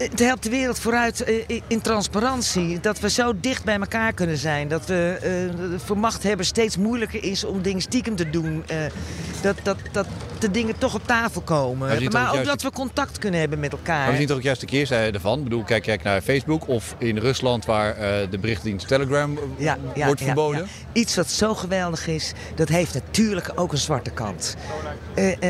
Het 0.08 0.20
helpt 0.20 0.42
de 0.42 0.50
wereld 0.50 0.78
vooruit 0.78 1.24
eh, 1.24 1.60
in 1.66 1.80
transparantie. 1.80 2.80
Dat 2.80 3.00
we 3.00 3.10
zo 3.10 3.32
dicht 3.40 3.64
bij 3.64 3.78
elkaar 3.78 4.12
kunnen 4.12 4.36
zijn. 4.36 4.68
Dat 4.68 4.86
we 4.86 5.18
uh, 5.72 5.78
voor 5.84 5.98
machthebbers 5.98 6.48
steeds 6.48 6.76
moeilijker 6.76 7.24
is 7.24 7.44
om 7.44 7.62
dingen 7.62 7.80
stiekem 7.80 8.16
te 8.16 8.30
doen. 8.30 8.64
Uh, 8.70 8.76
dat, 9.42 9.56
dat, 9.62 9.76
dat 9.92 10.06
de 10.38 10.50
dingen 10.50 10.78
toch 10.78 10.94
op 10.94 11.06
tafel 11.06 11.40
komen. 11.40 12.12
Maar, 12.12 12.38
ook, 12.38 12.44
dat 12.44 12.62
we 12.62 12.70
contact 12.70 13.18
kunnen 13.18 13.40
hebben 13.40 13.60
met 13.60 13.72
elkaar. 13.72 14.02
Maar 14.02 14.10
we 14.10 14.16
zien 14.16 14.26
toch 14.26 14.36
ook 14.36 14.42
juist 14.42 14.60
de 14.60 14.66
keerzijde 14.66 15.12
ervan. 15.12 15.38
Ik 15.38 15.44
bedoel, 15.44 15.62
kijk, 15.62 15.82
kijk 15.82 16.02
naar 16.02 16.20
Facebook 16.20 16.68
of 16.68 16.94
in 16.98 17.18
Rusland 17.18 17.64
waar 17.64 17.96
de 18.30 18.38
berichtdienst 18.38 18.88
Telegram 18.88 19.38
ja, 19.56 19.78
ja, 19.94 20.06
wordt 20.06 20.22
verboden. 20.22 20.66
Iets 20.92 21.16
wat 21.16 21.30
zo 21.30 21.54
geweldig 21.54 22.06
is, 22.06 22.32
dat 22.54 22.68
heeft 22.68 22.94
natuurlijk 22.94 23.52
ook 23.54 23.72
een 23.72 23.78
zwarte 23.78 24.10
kant. 24.10 24.56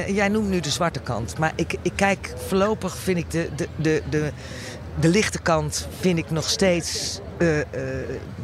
jij 0.06 0.28
noemt 0.28 0.48
nu 0.48 0.60
de 0.60 0.70
zwarte 0.70 1.00
kant. 1.00 1.38
Maar 1.38 1.52
ik, 1.54 1.74
ik 1.82 1.92
kijk 1.96 2.34
voorlopig, 2.46 2.96
vind 2.96 3.18
ik 3.18 3.30
de, 3.30 3.48
de, 3.56 3.68
de, 3.76 4.02
de, 4.10 4.19
de 5.00 5.08
lichte 5.08 5.40
kant 5.40 5.88
vind 6.00 6.18
ik 6.18 6.30
nog 6.30 6.48
steeds 6.48 7.20
uh, 7.38 7.58
uh, 7.58 7.64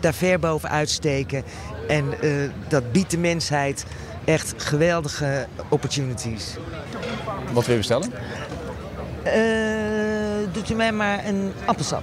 daar 0.00 0.14
ver 0.14 0.38
boven 0.38 0.70
uitsteken. 0.70 1.42
En 1.88 2.04
uh, 2.22 2.50
dat 2.68 2.92
biedt 2.92 3.10
de 3.10 3.18
mensheid 3.18 3.84
echt 4.24 4.54
geweldige 4.56 5.46
opportunities. 5.68 6.54
Wat 7.52 7.66
wil 7.66 7.74
je 7.74 7.80
bestellen? 7.80 8.12
doet 10.52 10.70
u 10.70 10.74
mij 10.74 10.92
maar 10.92 11.26
een 11.26 11.52
appelsap. 11.64 12.02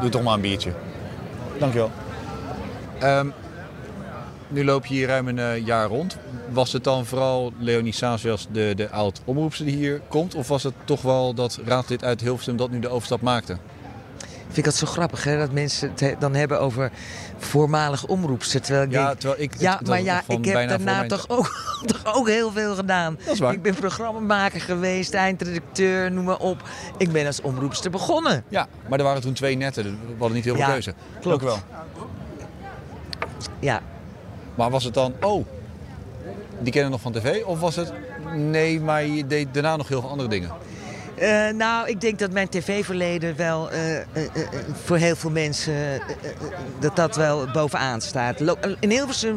Doe 0.00 0.10
toch 0.10 0.22
maar 0.22 0.34
een 0.34 0.40
biertje. 0.40 0.72
Dankjewel. 1.58 1.90
Um, 3.02 3.32
nu 4.50 4.64
loop 4.64 4.86
je 4.86 4.94
hier 4.94 5.06
ruim 5.06 5.28
een 5.28 5.36
uh, 5.36 5.66
jaar 5.66 5.88
rond. 5.88 6.16
Was 6.50 6.72
het 6.72 6.84
dan 6.84 7.06
vooral 7.06 7.52
Leonie 7.58 7.92
Sazias, 7.92 8.46
de, 8.52 8.72
de 8.76 8.90
oud-omroepster 8.90 9.66
die 9.66 9.76
hier 9.76 10.00
komt? 10.08 10.34
Of 10.34 10.48
was 10.48 10.62
het 10.62 10.74
toch 10.84 11.02
wel 11.02 11.34
dat 11.34 11.58
raadlid 11.64 12.04
uit 12.04 12.20
Hilversum 12.20 12.56
dat 12.56 12.70
nu 12.70 12.78
de 12.78 12.88
overstap 12.88 13.20
maakte? 13.20 13.56
Ik 14.22 14.56
vind 14.56 14.66
dat 14.66 14.74
zo 14.74 14.86
grappig, 14.86 15.24
hè? 15.24 15.38
dat 15.38 15.52
mensen 15.52 15.92
het 15.96 16.20
dan 16.20 16.34
hebben 16.34 16.60
over 16.60 16.90
voormalig 17.38 18.06
omroepster. 18.06 18.60
Terwijl 18.60 18.86
ik 18.86 18.92
ja, 18.92 19.06
denk, 19.06 19.20
terwijl 19.20 19.42
ik, 19.42 19.54
ja 19.58 19.80
maar 19.86 20.02
ja, 20.02 20.22
ik 20.26 20.44
heb 20.44 20.68
daarna 20.68 21.06
toch 21.06 21.24
ook, 21.28 21.62
toch 22.02 22.14
ook 22.14 22.28
heel 22.28 22.50
veel 22.52 22.74
gedaan. 22.74 23.18
Dat 23.24 23.34
is 23.34 23.38
waar. 23.38 23.52
Ik 23.52 23.62
ben 23.62 23.74
programmamaker 23.74 24.60
geweest, 24.60 25.14
eindredacteur, 25.14 26.12
noem 26.12 26.24
maar 26.24 26.38
op. 26.38 26.62
Ik 26.96 27.12
ben 27.12 27.26
als 27.26 27.40
omroepster 27.40 27.90
begonnen. 27.90 28.44
Ja, 28.48 28.68
maar 28.88 28.98
er 28.98 29.04
waren 29.04 29.22
toen 29.22 29.32
twee 29.32 29.56
netten. 29.56 29.84
We 29.84 30.14
hadden 30.18 30.32
niet 30.32 30.44
heel 30.44 30.56
veel 30.56 30.66
keuze. 30.66 30.94
Klopt. 31.20 31.34
Ook 31.34 31.48
wel. 31.48 31.58
Ja, 33.58 33.82
maar 34.60 34.70
was 34.70 34.84
het 34.84 34.94
dan, 34.94 35.14
oh, 35.20 35.46
die 36.58 36.72
kennen 36.72 36.90
nog 36.90 37.00
van 37.00 37.12
tv? 37.12 37.44
Of 37.44 37.60
was 37.60 37.76
het, 37.76 37.92
nee, 38.34 38.80
maar 38.80 39.04
je 39.04 39.26
deed 39.26 39.54
daarna 39.54 39.76
nog 39.76 39.88
heel 39.88 40.00
veel 40.00 40.10
andere 40.10 40.28
dingen? 40.28 40.50
Uh, 41.20 41.48
nou, 41.50 41.88
ik 41.88 42.00
denk 42.00 42.18
dat 42.18 42.30
mijn 42.30 42.48
tv-verleden 42.48 43.36
wel 43.36 43.72
uh, 43.72 43.96
uh, 43.96 44.02
voor 44.72 44.96
heel 44.96 45.16
veel 45.16 45.30
mensen 45.30 46.02
dat 46.78 46.96
dat 46.96 47.16
wel 47.16 47.46
bovenaan 47.52 48.00
staat. 48.00 48.40
In 48.80 48.90
Hilversum 48.90 49.36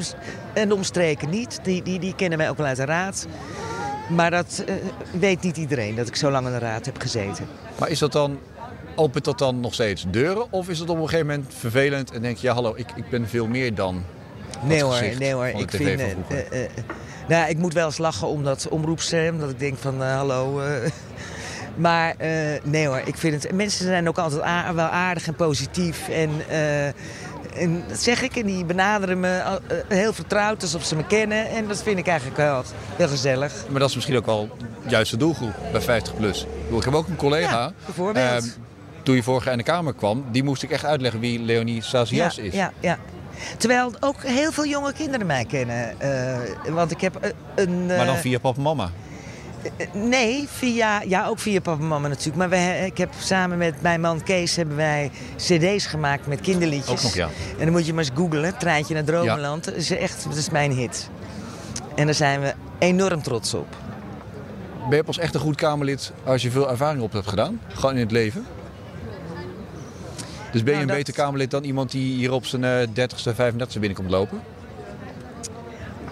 en 0.53 0.71
omstreken 0.71 1.29
niet. 1.29 1.59
Die, 1.63 1.83
die, 1.83 1.99
die 1.99 2.15
kennen 2.15 2.37
mij 2.37 2.49
ook 2.49 2.57
wel 2.57 2.65
uit 2.65 2.77
de 2.77 2.85
raad. 2.85 3.27
Maar 4.09 4.31
dat 4.31 4.63
weet 5.19 5.41
niet 5.41 5.57
iedereen, 5.57 5.95
dat 5.95 6.07
ik 6.07 6.15
zo 6.15 6.31
lang 6.31 6.45
in 6.45 6.53
de 6.53 6.59
raad 6.59 6.85
heb 6.85 7.01
gezeten. 7.01 7.47
Maar 7.79 7.89
is 7.89 7.99
dat 7.99 8.11
dan, 8.11 8.39
opent 8.95 9.25
dat 9.25 9.37
dan 9.37 9.59
nog 9.59 9.73
steeds 9.73 10.05
deuren? 10.11 10.51
Of 10.51 10.69
is 10.69 10.79
het 10.79 10.89
op 10.89 10.97
een 10.97 11.09
gegeven 11.09 11.27
moment 11.27 11.53
vervelend 11.57 12.11
en 12.11 12.21
denk 12.21 12.37
je, 12.37 12.47
ja 12.47 12.53
hallo, 12.53 12.73
ik, 12.75 12.91
ik 12.95 13.09
ben 13.09 13.27
veel 13.27 13.47
meer 13.47 13.75
dan 13.75 14.03
nee 14.65 14.83
hoor, 14.83 15.01
nee 15.19 15.33
hoor. 15.33 15.47
Ik 15.47 15.71
vind. 15.71 16.01
Uh, 16.01 16.37
uh, 16.51 16.67
nou, 17.27 17.49
ik 17.49 17.57
moet 17.57 17.73
wel 17.73 17.85
eens 17.85 17.97
lachen 17.97 18.27
om 18.27 18.43
dat 18.43 18.67
omroepstem. 18.69 19.39
Dat 19.39 19.49
ik 19.49 19.59
denk 19.59 19.77
van 19.77 20.01
hallo. 20.01 20.61
maar 21.75 22.15
nee 22.63 22.87
hoor, 22.87 23.01
ik 23.05 23.17
vind 23.17 23.43
het. 23.43 23.53
Mensen 23.53 23.85
zijn 23.85 24.07
ook 24.07 24.17
altijd 24.17 24.41
wel 24.75 24.85
aardig 24.85 25.27
en 25.27 25.35
positief. 25.35 26.09
En, 26.09 26.29
en 27.55 27.83
dat 27.87 27.99
zeg 27.99 28.21
ik. 28.21 28.35
En 28.35 28.45
die 28.45 28.65
benaderen 28.65 29.19
me 29.19 29.59
heel 29.87 30.13
vertrouwd 30.13 30.61
alsof 30.61 30.83
ze 30.83 30.95
me 30.95 31.05
kennen. 31.05 31.49
En 31.49 31.67
dat 31.67 31.83
vind 31.83 31.99
ik 31.99 32.07
eigenlijk 32.07 32.37
wel 32.37 32.63
heel 32.95 33.07
gezellig. 33.07 33.53
Maar 33.69 33.79
dat 33.79 33.89
is 33.89 33.95
misschien 33.95 34.17
ook 34.17 34.25
wel 34.25 34.49
juist 34.87 35.11
de 35.11 35.17
doelgroep 35.17 35.53
bij 35.71 35.81
50 35.81 36.15
plus. 36.15 36.45
Ik 36.77 36.83
heb 36.83 36.93
ook 36.93 37.07
een 37.07 37.15
collega. 37.15 37.61
Ja, 37.61 37.73
bijvoorbeeld. 37.85 38.25
Ehm, 38.25 38.47
toen 39.03 39.15
je 39.15 39.23
vorige 39.23 39.51
in 39.51 39.57
de 39.57 39.63
Kamer 39.63 39.93
kwam, 39.93 40.25
die 40.31 40.43
moest 40.43 40.63
ik 40.63 40.71
echt 40.71 40.85
uitleggen 40.85 41.19
wie 41.19 41.39
Leonie 41.39 41.81
Sazias 41.81 42.35
ja, 42.35 42.43
is. 42.43 42.53
Ja, 42.53 42.71
ja. 42.79 42.97
Terwijl 43.57 43.91
ook 43.99 44.23
heel 44.23 44.51
veel 44.51 44.65
jonge 44.65 44.93
kinderen 44.93 45.27
mij 45.27 45.45
kennen. 45.45 45.95
Uh, 46.03 46.73
want 46.73 46.91
ik 46.91 47.01
heb 47.01 47.33
een... 47.55 47.79
Uh, 47.79 47.97
maar 47.97 48.05
dan 48.05 48.15
via 48.15 48.39
papa 48.39 48.57
en 48.57 48.63
mama? 48.63 48.91
Nee, 49.93 50.47
via, 50.51 51.01
ja, 51.01 51.27
ook 51.27 51.39
via 51.39 51.61
papa 51.61 51.81
en 51.81 51.87
mama 51.87 52.07
natuurlijk. 52.07 52.49
Maar 52.49 52.59
ik 52.85 52.97
heb 52.97 53.09
samen 53.19 53.57
met 53.57 53.81
mijn 53.81 54.01
man 54.01 54.23
Kees 54.23 54.55
hebben 54.55 54.75
wij 54.75 55.11
cd's 55.35 55.85
gemaakt 55.85 56.27
met 56.27 56.41
kinderliedjes. 56.41 56.91
Ook 56.91 57.01
nog, 57.01 57.15
ja. 57.15 57.29
En 57.57 57.63
dan 57.63 57.71
moet 57.71 57.85
je 57.85 57.93
maar 57.93 58.03
eens 58.03 58.13
googlen, 58.15 58.57
Treintje 58.57 58.93
naar 58.93 59.03
Dromenland. 59.03 59.63
Dat 59.63 59.73
is 59.73 59.91
echt, 59.91 60.23
dat 60.27 60.35
is 60.35 60.49
mijn 60.49 60.71
hit. 60.71 61.09
En 61.95 62.05
daar 62.05 62.15
zijn 62.15 62.41
we 62.41 62.53
enorm 62.79 63.21
trots 63.21 63.53
op. 63.53 63.67
Ben 64.89 64.97
je 64.97 65.03
pas 65.03 65.17
echt 65.17 65.33
een 65.33 65.41
goed 65.41 65.55
Kamerlid 65.55 66.11
als 66.23 66.41
je 66.41 66.51
veel 66.51 66.69
ervaring 66.69 67.01
op 67.01 67.11
hebt 67.11 67.27
gedaan? 67.27 67.59
Gewoon 67.67 67.93
in 67.93 68.01
het 68.01 68.11
leven? 68.11 68.45
Dus 70.53 70.63
ben 70.63 70.73
je 70.73 70.79
nou, 70.79 70.91
een 70.91 70.97
beter 70.97 71.13
Kamerlid 71.13 71.51
dan 71.51 71.63
iemand 71.63 71.91
die 71.91 72.15
hier 72.15 72.31
op 72.31 72.45
zijn 72.45 72.89
30ste, 72.89 73.29
eh, 73.29 73.51
35ste 73.51 73.79
binnenkomt 73.79 74.09
lopen? 74.09 74.41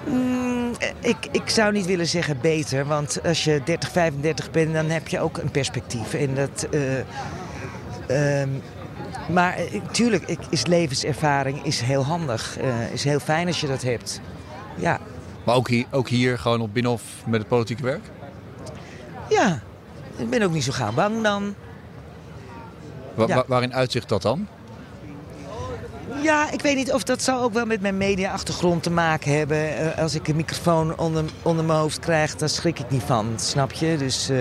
Mm, 0.07 0.71
ik, 0.99 1.17
ik 1.31 1.49
zou 1.49 1.71
niet 1.71 1.85
willen 1.85 2.07
zeggen 2.07 2.37
beter, 2.41 2.85
want 2.85 3.23
als 3.23 3.43
je 3.43 3.61
30, 3.65 3.91
35 3.91 4.51
bent, 4.51 4.73
dan 4.73 4.89
heb 4.89 5.07
je 5.07 5.19
ook 5.19 5.37
een 5.37 5.51
perspectief. 5.51 6.13
En 6.13 6.35
dat, 6.35 6.67
uh, 6.71 8.43
maar 9.29 9.57
natuurlijk 9.83 10.29
uh, 10.29 10.37
is 10.49 10.65
levenservaring 10.65 11.65
is 11.65 11.81
heel 11.81 12.03
handig. 12.03 12.57
Uh, 12.61 12.93
is 12.93 13.03
heel 13.03 13.19
fijn 13.19 13.47
als 13.47 13.61
je 13.61 13.67
dat 13.67 13.81
hebt. 13.81 14.21
Ja. 14.75 14.99
Maar 15.45 15.55
ook 15.55 15.69
hier, 15.69 15.85
ook 15.91 16.09
hier 16.09 16.39
gewoon 16.39 16.61
op 16.61 16.73
Binnenhof 16.73 17.03
met 17.25 17.39
het 17.39 17.49
politieke 17.49 17.83
werk? 17.83 18.03
Ja, 19.29 19.61
ik 20.17 20.29
ben 20.29 20.41
ook 20.41 20.51
niet 20.51 20.63
zo 20.63 20.71
gauw 20.71 20.93
bang 20.93 21.21
dan 21.23 21.55
waarin 23.47 23.73
uitzicht 23.73 24.09
dat 24.09 24.21
dan? 24.21 24.47
Ja, 26.21 26.51
ik 26.51 26.61
weet 26.61 26.75
niet 26.75 26.93
of 26.93 27.03
dat 27.03 27.21
zou 27.21 27.43
ook 27.43 27.53
wel 27.53 27.65
met 27.65 27.81
mijn 27.81 27.97
media-achtergrond 27.97 28.83
te 28.83 28.91
maken 28.91 29.37
hebben. 29.37 29.57
Uh, 29.57 29.97
als 29.97 30.15
ik 30.15 30.27
een 30.27 30.35
microfoon 30.35 30.97
onder, 30.97 31.23
onder 31.41 31.65
mijn 31.65 31.79
hoofd 31.79 31.99
krijg, 31.99 32.35
dan 32.35 32.49
schrik 32.49 32.79
ik 32.79 32.89
niet 32.89 33.03
van, 33.03 33.33
snap 33.35 33.71
je? 33.71 33.97
Dus... 33.97 34.29
Uh, 34.29 34.37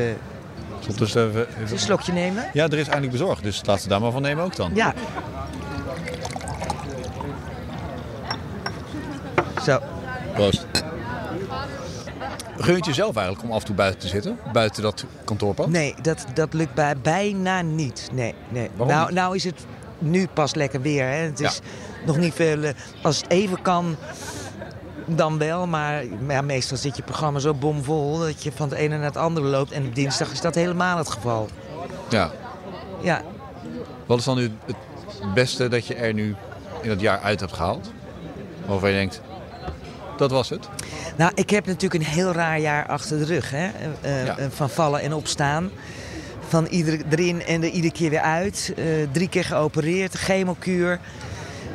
dus 0.97 1.15
even, 1.15 1.47
even... 1.49 1.73
Een 1.73 1.79
slokje 1.79 2.13
nemen? 2.13 2.51
Ja, 2.53 2.65
er 2.65 2.79
is 2.79 2.87
eindelijk 2.87 3.13
bezorgd, 3.13 3.43
dus 3.43 3.63
laten 3.65 3.83
we 3.83 3.89
daar 3.89 4.01
maar 4.01 4.11
van 4.11 4.23
nemen 4.23 4.45
ook 4.45 4.57
dan. 4.57 4.71
Ja. 4.75 4.95
Zo. 9.65 9.79
Proost. 10.35 10.67
Gun 12.63 12.77
je 12.77 12.83
jezelf 12.83 13.17
eigenlijk 13.17 13.47
om 13.49 13.53
af 13.53 13.61
en 13.61 13.67
toe 13.67 13.75
buiten 13.75 14.01
te 14.01 14.09
zitten? 14.09 14.39
Buiten 14.53 14.83
dat 14.83 15.05
kantoorpad? 15.25 15.69
Nee, 15.69 15.95
dat, 16.03 16.25
dat 16.35 16.53
lukt 16.53 16.75
bij, 16.75 16.97
bijna 16.97 17.63
niet. 17.63 18.09
Nee, 18.13 18.35
nee. 18.49 18.71
nou, 18.77 19.13
nou 19.13 19.37
is 19.37 19.45
het 19.45 19.67
nu 19.99 20.27
pas 20.33 20.55
lekker 20.55 20.81
weer. 20.81 21.05
Hè. 21.05 21.17
Het 21.17 21.41
is 21.41 21.61
nog 22.07 22.17
niet 22.17 22.35
veel... 22.35 22.63
Eh, 22.63 22.73
als 23.03 23.17
het 23.17 23.31
even 23.31 23.63
kan, 23.63 23.97
dan 25.07 25.39
wel. 25.39 25.67
Maar 25.67 26.05
ja, 26.29 26.43
meestal 26.43 26.77
zit 26.77 26.97
je 26.97 27.03
programma 27.03 27.39
zo 27.39 27.55
bomvol 27.55 28.19
dat 28.19 28.43
je 28.43 28.53
van 28.53 28.69
het 28.69 28.79
ene 28.79 28.97
naar 28.97 29.07
het 29.07 29.17
andere 29.17 29.47
loopt. 29.47 29.73
En 29.73 29.87
op 29.87 29.95
dinsdag 29.95 30.33
is 30.33 30.41
dat 30.41 30.55
helemaal 30.55 30.97
het 30.97 31.11
geval. 31.11 31.49
Ja. 32.09 32.31
Ja. 33.03 33.23
Wat 34.07 34.19
is 34.19 34.25
dan 34.25 34.37
nu 34.37 34.51
het 34.67 34.77
beste 35.35 35.69
dat 35.69 35.87
je 35.87 35.95
er 35.95 36.15
nu 36.15 36.37
in 36.83 36.91
het 36.91 37.01
jaar 37.01 37.21
uit 37.21 37.41
hebt 37.41 37.53
gehaald? 37.53 37.93
Waarvan 38.67 38.91
je 38.91 38.97
denkt, 38.97 39.21
dat 40.21 40.31
was 40.31 40.49
het? 40.49 40.69
Nou, 41.17 41.33
ik 41.35 41.51
heb 41.51 41.67
natuurlijk 41.67 42.05
een 42.05 42.11
heel 42.11 42.33
raar 42.33 42.61
jaar 42.61 42.87
achter 42.87 43.19
de 43.19 43.25
rug. 43.25 43.51
Hè? 43.51 43.69
Uh, 44.05 44.27
ja. 44.27 44.37
Van 44.51 44.71
vallen 44.71 45.01
en 45.01 45.13
opstaan. 45.13 45.71
Van 46.49 46.67
ieder, 46.67 47.01
erin 47.11 47.43
en 47.43 47.63
er 47.63 47.69
iedere 47.69 47.93
keer 47.93 48.11
weer 48.11 48.21
uit. 48.21 48.73
Uh, 48.77 48.85
drie 49.13 49.29
keer 49.29 49.45
geopereerd, 49.45 50.15
chemokuur. 50.15 51.01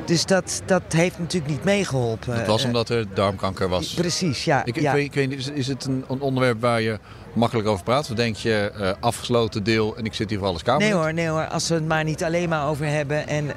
Dus 0.05 0.25
dat, 0.25 0.61
dat 0.65 0.81
heeft 0.87 1.19
natuurlijk 1.19 1.51
niet 1.51 1.63
meegeholpen. 1.63 2.35
Het 2.37 2.47
was 2.47 2.63
omdat 2.63 2.89
er 2.89 3.05
darmkanker 3.13 3.69
was. 3.69 3.93
Precies, 3.93 4.45
ja. 4.45 4.65
Ik, 4.65 4.79
ja. 4.79 4.93
ik, 4.93 5.13
weet, 5.13 5.31
is, 5.31 5.47
is 5.47 5.67
het 5.67 5.85
een, 5.85 6.05
een, 6.09 6.19
onderwerp 6.19 6.61
waar 6.61 6.81
je 6.81 6.99
makkelijk 7.33 7.67
over 7.67 7.83
praat? 7.83 8.09
Of 8.09 8.15
denk 8.15 8.35
je 8.35 8.71
uh, 8.79 8.91
afgesloten 8.99 9.63
deel 9.63 9.97
en 9.97 10.05
ik 10.05 10.13
zit 10.13 10.29
hier 10.29 10.39
voor 10.39 10.47
alles 10.47 10.63
kamer? 10.63 10.81
Nee 10.81 10.93
hoor, 10.93 11.13
nee 11.13 11.27
hoor. 11.27 11.47
Als 11.47 11.67
we 11.67 11.75
het 11.75 11.87
maar 11.87 12.03
niet 12.03 12.23
alleen 12.23 12.49
maar 12.49 12.67
over 12.67 12.85
hebben. 12.85 13.27
En 13.27 13.45
uh, 13.45 13.51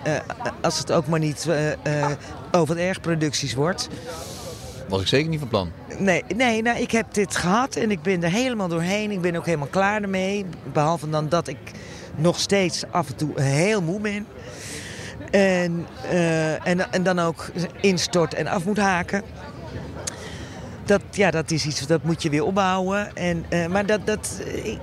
als 0.61 0.78
het 0.78 0.92
ook 0.92 1.07
maar 1.07 1.21
niet 1.21 1.47
uh, 1.49 2.11
over 2.52 2.78
ergproducties 2.78 3.54
wordt 3.54 3.88
was 4.88 5.00
ik 5.00 5.07
zeker 5.07 5.28
niet 5.28 5.38
van 5.38 5.49
plan. 5.49 5.73
Nee, 5.99 6.25
nee 6.37 6.62
nou, 6.62 6.78
ik 6.78 6.90
heb 6.90 7.14
dit 7.14 7.37
gehad 7.37 7.76
en 7.76 7.90
ik 7.90 8.02
ben 8.02 8.23
er 8.23 8.30
helemaal 8.30 8.68
doorheen. 8.68 9.11
Ik 9.11 9.21
ben 9.21 9.37
ook 9.37 9.47
helemaal 9.47 9.66
klaar 9.66 10.02
ermee. 10.02 10.45
Behalve 10.73 11.11
dan 11.11 11.28
dat 11.28 11.49
ik 11.49 11.59
nog 12.16 12.40
steeds 12.40 12.83
af 12.90 13.09
en 13.09 13.16
toe 13.16 13.40
heel 13.40 13.83
moe 13.83 14.00
ben. 14.00 14.26
En, 15.30 15.87
uh, 16.12 16.66
en, 16.66 16.92
en 16.92 17.02
dan 17.02 17.18
ook 17.18 17.50
instort 17.80 18.35
en 18.35 18.47
af 18.47 18.64
moet 18.64 18.78
haken. 18.78 19.23
dat, 20.85 21.02
ja, 21.11 21.30
dat 21.30 21.50
is 21.50 21.66
iets 21.66 21.87
dat 21.87 22.02
moet 22.02 22.23
je 22.23 22.30
weer 22.30 22.45
opbouwen. 22.45 23.16
En, 23.16 23.45
uh, 23.50 23.66
maar 23.66 23.87
dat, 23.87 24.07
dat, 24.07 24.40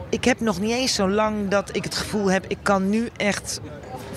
ik, 0.09 0.25
heb 0.25 0.39
nog 0.39 0.59
niet 0.59 0.71
eens 0.71 0.93
zo 0.93 1.09
lang 1.09 1.49
dat 1.49 1.75
ik 1.75 1.83
het 1.83 1.95
gevoel 1.95 2.31
heb... 2.31 2.45
ik 2.47 2.57
kan 2.61 2.89
nu 2.89 3.09
echt 3.17 3.61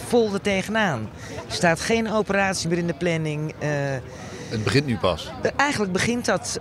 vol 0.07 0.33
er 0.33 0.41
tegenaan. 0.41 1.09
Er 1.49 1.55
staat 1.55 1.81
geen 1.81 2.13
operatie 2.13 2.69
meer 2.69 2.79
in 2.79 2.87
de 2.87 2.95
planning. 2.95 3.55
Uh, 3.63 3.69
het 4.49 4.65
begint 4.65 4.87
nu 4.87 4.97
pas? 4.97 5.33
Uh, 5.45 5.51
eigenlijk 5.57 5.93
begint 5.93 6.25
dat... 6.25 6.61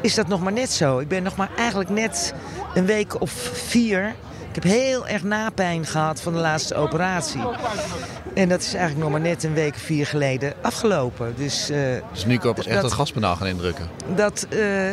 is 0.00 0.14
dat 0.14 0.28
nog 0.28 0.40
maar 0.40 0.52
net 0.52 0.70
zo. 0.70 0.98
Ik 0.98 1.08
ben 1.08 1.22
nog 1.22 1.36
maar 1.36 1.50
eigenlijk 1.56 1.90
net 1.90 2.34
een 2.74 2.86
week 2.86 3.20
of 3.20 3.30
vier 3.52 4.14
ik 4.48 4.54
heb 4.54 4.72
heel 4.72 5.06
erg 5.06 5.22
napijn 5.22 5.86
gehad 5.86 6.20
van 6.20 6.32
de 6.32 6.38
laatste 6.38 6.74
operatie. 6.74 7.40
En 8.34 8.48
dat 8.48 8.60
is 8.60 8.74
eigenlijk 8.74 8.98
nog 8.98 9.10
maar 9.10 9.20
net 9.20 9.44
een 9.44 9.54
week 9.54 9.74
of 9.74 9.80
vier 9.80 10.06
geleden 10.06 10.54
afgelopen. 10.62 11.34
Dus, 11.36 11.70
uh, 11.70 11.78
dus 12.12 12.24
nu 12.24 12.38
kan 12.38 12.54
pas 12.54 12.66
echt 12.66 12.82
dat 12.82 12.92
gaspedaal 12.92 13.36
gaan 13.36 13.46
indrukken? 13.46 13.88
Dat, 14.14 14.46
uh, 14.50 14.90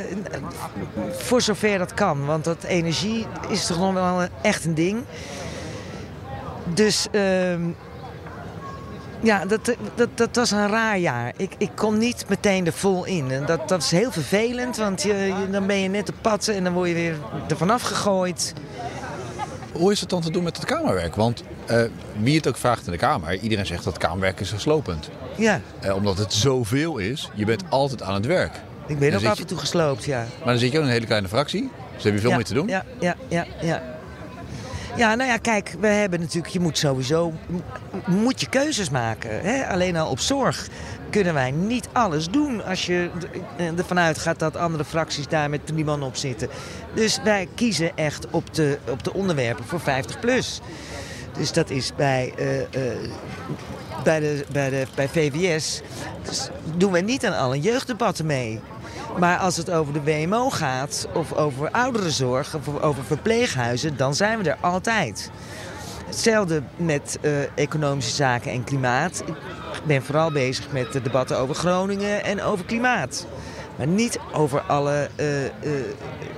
voor 1.12 1.42
zover 1.42 1.78
dat 1.78 1.94
kan. 1.94 2.26
Want 2.26 2.44
dat 2.44 2.64
energie 2.64 3.26
is 3.50 3.66
toch 3.66 3.80
nog 3.80 3.94
wel 3.94 4.28
echt 4.42 4.66
een 4.66 4.76
ding. 4.76 5.04
Dus... 6.74 7.08
Uh, 7.12 7.56
ja, 9.26 9.46
dat, 9.46 9.76
dat, 9.96 10.10
dat 10.16 10.36
was 10.36 10.52
een 10.52 10.68
raar 10.68 10.98
jaar. 10.98 11.34
Ik, 11.38 11.52
ik 11.58 11.72
kon 11.76 11.98
niet 11.98 12.26
meteen 12.28 12.66
er 12.66 12.74
vol 12.74 13.06
in. 13.06 13.32
En 13.32 13.46
dat, 13.46 13.70
dat 13.70 13.82
is 13.82 13.92
heel 13.92 14.12
vervelend, 14.12 14.78
want 14.78 15.02
je, 15.02 15.34
dan 15.52 15.68
ben 15.68 15.80
je 15.80 15.90
net 15.90 16.10
op 16.10 16.16
pad 16.22 16.48
en 16.48 16.64
dan 16.64 16.74
word 16.74 16.88
je 16.88 16.94
weer 16.94 17.16
er 17.50 17.58
vanaf 17.58 17.82
gegooid. 17.82 18.54
Hoe 19.72 19.92
is 19.92 20.00
het 20.00 20.10
dan 20.10 20.22
te 20.22 20.32
doen 20.32 20.44
met 20.44 20.58
het 20.58 20.66
kamerwerk? 20.66 21.16
Want 21.16 21.44
uh, 21.72 21.82
wie 22.20 22.36
het 22.36 22.48
ook 22.48 22.58
vraagt 22.58 22.86
in 22.86 22.92
de 22.92 22.98
Kamer, 22.98 23.40
iedereen 23.40 23.66
zegt 23.66 23.84
dat 23.84 23.98
kamerwerk 23.98 24.40
is 24.40 24.50
geslopend. 24.50 25.10
Ja. 25.38 25.62
Uh, 25.86 25.96
omdat 25.96 26.18
het 26.18 26.34
zoveel 26.34 26.98
is, 26.98 27.30
je 27.34 27.46
bent 27.46 27.64
altijd 27.70 28.02
aan 28.02 28.14
het 28.14 28.26
werk. 28.26 28.62
Ik 28.88 29.00
ben 29.00 29.16
ook 29.16 29.24
af 29.24 29.40
en 29.40 29.48
toe 29.48 29.58
gesloopt, 29.58 30.06
ja. 30.06 30.18
Maar 30.38 30.48
dan 30.48 30.58
zit 30.58 30.72
je 30.72 30.78
ook 30.78 30.84
in 30.84 30.90
een 30.90 30.94
hele 30.94 31.06
kleine 31.06 31.28
fractie, 31.28 31.72
dus 31.96 32.04
heb 32.04 32.14
je 32.14 32.20
veel 32.20 32.30
ja, 32.30 32.36
meer 32.36 32.46
te 32.46 32.54
doen. 32.54 32.68
Ja, 32.68 32.86
ja, 33.00 33.16
ja, 33.28 33.46
ja. 33.62 33.95
Ja, 34.96 35.16
nou 35.16 35.30
ja, 35.30 35.38
kijk, 35.38 35.76
we 35.80 35.88
hebben 35.88 36.20
natuurlijk, 36.20 36.54
je 36.54 36.60
moet 36.60 36.78
sowieso, 36.78 37.34
moet 38.06 38.42
je 38.42 38.50
keuzes 38.50 38.90
maken. 38.90 39.42
Hè? 39.42 39.68
Alleen 39.68 39.98
al 39.98 40.10
op 40.10 40.20
zorg 40.20 40.68
kunnen 41.10 41.34
wij 41.34 41.52
niet 41.52 41.88
alles 41.92 42.30
doen 42.30 42.64
als 42.66 42.86
je 42.86 43.10
ervan 43.78 44.00
uitgaat 44.00 44.40
dat 44.40 44.58
andere 44.58 44.86
fracties 44.86 45.28
daar 45.28 45.50
met 45.50 45.68
drie 45.68 45.86
man 45.86 46.04
op 46.04 46.16
zitten. 46.16 46.50
Dus 46.94 47.20
wij 47.24 47.48
kiezen 47.56 47.98
echt 47.98 48.28
op 48.30 48.54
de, 48.54 48.78
op 48.90 49.04
de 49.04 49.14
onderwerpen 49.14 49.66
voor 49.66 49.80
50 49.80 50.20
plus. 50.20 50.62
Dus 51.38 51.52
dat 51.52 51.70
is 51.70 51.92
bij, 51.96 52.34
uh, 52.40 52.46
bij, 54.04 54.20
de, 54.20 54.46
bij, 54.52 54.70
de, 54.70 54.86
bij 54.96 55.08
VWS 55.08 55.82
dus 56.26 56.50
doen 56.76 56.92
we 56.92 57.00
niet 57.00 57.26
aan 57.26 57.38
alle 57.38 57.60
jeugddebatten 57.60 58.26
mee. 58.26 58.60
Maar 59.20 59.38
als 59.38 59.58
het 59.58 59.72
over 59.72 59.94
de 59.94 60.04
WMO 60.04 60.50
gaat, 60.50 61.08
of 61.14 61.34
over 61.34 61.72
ouderenzorg, 61.72 62.56
of 62.56 62.82
over 62.82 63.04
verpleeghuizen, 63.04 63.98
dan 63.98 64.16
zijn 64.16 64.40
we 64.40 64.50
er 64.50 64.58
altijd. 64.62 65.32
Hetzelfde 66.06 66.62
met 66.76 67.20
uh, 67.22 67.32
economische 67.56 68.16
zaken 68.16 68.52
en 68.52 68.64
klimaat. 68.64 69.24
Ik 69.28 69.86
ben 69.86 70.04
vooral 70.04 70.32
bezig 70.32 70.72
met 70.72 70.94
de 70.94 71.02
debatten 71.02 71.38
over 71.38 71.56
Groningen 71.56 72.24
en 72.24 72.42
over 72.42 72.66
klimaat. 72.66 73.28
Maar 73.78 73.88
niet 73.88 74.20
over 74.34 74.62
alle 74.62 75.10
uh, 75.20 75.44
uh, 75.44 75.50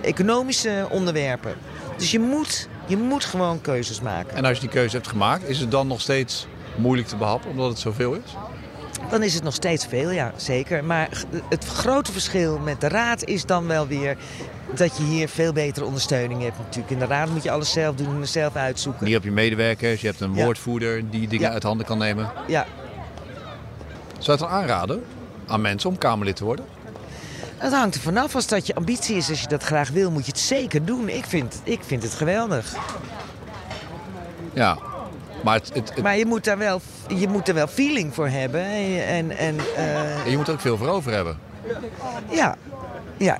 economische 0.01 0.87
onderwerpen. 0.91 1.55
Dus 1.97 2.11
je 2.11 2.19
moet, 2.19 2.69
je 2.85 2.97
moet 2.97 3.25
gewoon 3.25 3.61
keuzes 3.61 4.01
maken. 4.01 4.37
En 4.37 4.45
als 4.45 4.55
je 4.55 4.61
die 4.61 4.69
keuze 4.69 4.95
hebt 4.95 5.07
gemaakt, 5.07 5.49
is 5.49 5.59
het 5.59 5.71
dan 5.71 5.87
nog 5.87 6.01
steeds 6.01 6.47
moeilijk 6.75 7.07
te 7.07 7.15
behappen 7.15 7.49
omdat 7.49 7.69
het 7.69 7.79
zoveel 7.79 8.13
is? 8.13 8.35
Dan 9.09 9.23
is 9.23 9.33
het 9.33 9.43
nog 9.43 9.53
steeds 9.53 9.85
veel, 9.85 10.09
ja, 10.11 10.31
zeker. 10.35 10.83
Maar 10.83 11.09
het 11.49 11.65
grote 11.65 12.11
verschil 12.11 12.57
met 12.59 12.81
de 12.81 12.87
raad 12.87 13.23
is 13.23 13.45
dan 13.45 13.67
wel 13.67 13.87
weer 13.87 14.17
dat 14.75 14.97
je 14.97 15.03
hier 15.03 15.29
veel 15.29 15.53
betere 15.53 15.85
ondersteuning 15.85 16.41
hebt 16.41 16.57
natuurlijk. 16.57 16.91
In 16.91 16.99
de 16.99 17.05
raad 17.05 17.29
moet 17.29 17.43
je 17.43 17.51
alles 17.51 17.71
zelf 17.71 17.95
doen 17.95 18.15
en 18.21 18.27
zelf 18.27 18.55
uitzoeken. 18.55 19.05
Hier 19.05 19.15
heb 19.15 19.23
je 19.23 19.31
medewerkers, 19.31 20.01
je 20.01 20.07
hebt 20.07 20.19
een 20.21 20.33
Ja. 20.35 20.43
woordvoerder 20.43 21.09
die 21.09 21.27
dingen 21.27 21.47
Ja. 21.47 21.53
uit 21.53 21.63
handen 21.63 21.85
kan 21.85 21.97
nemen. 21.97 22.31
Ja, 22.47 22.65
Zou 24.19 24.23
je 24.25 24.31
het 24.31 24.39
dan 24.39 24.49
aanraden 24.61 25.03
aan 25.47 25.61
mensen 25.61 25.89
om 25.89 25.97
Kamerlid 25.97 26.35
te 26.35 26.43
worden? 26.43 26.65
het 27.57 27.73
hangt 27.73 27.95
er 27.95 28.01
vanaf. 28.01 28.35
Als 28.35 28.47
dat 28.47 28.67
je 28.67 28.75
ambitie 28.75 29.15
is, 29.15 29.29
als 29.29 29.41
je 29.41 29.47
dat 29.47 29.63
graag 29.63 29.89
wil, 29.89 30.11
moet 30.11 30.25
je 30.25 30.31
het 30.31 30.39
zeker 30.41 30.85
doen. 30.85 31.09
Ik 31.09 31.25
vind, 31.25 31.61
ik 31.63 31.79
vind 31.85 32.03
het 32.03 32.13
geweldig. 32.13 32.75
Ja, 34.53 34.77
maar 35.47 35.55
het, 35.55 35.73
het, 35.73 35.89
het- 35.93 36.03
Maar 36.03 36.17
je 36.17 36.25
moet, 36.25 36.43
daar 36.43 36.57
wel, 36.57 36.81
je 37.07 37.27
moet 37.27 37.47
er 37.47 37.53
wel 37.53 37.67
feeling 37.67 38.13
voor 38.13 38.27
hebben. 38.27 38.61
En, 39.05 39.37
en 39.37 39.55
eh, 39.77 40.27
je 40.31 40.37
moet 40.37 40.47
er 40.47 40.53
ook 40.53 40.59
veel 40.59 40.77
voor 40.77 40.87
over 40.87 41.11
hebben. 41.11 41.37
ja, 42.29 42.55
ja. 43.17 43.37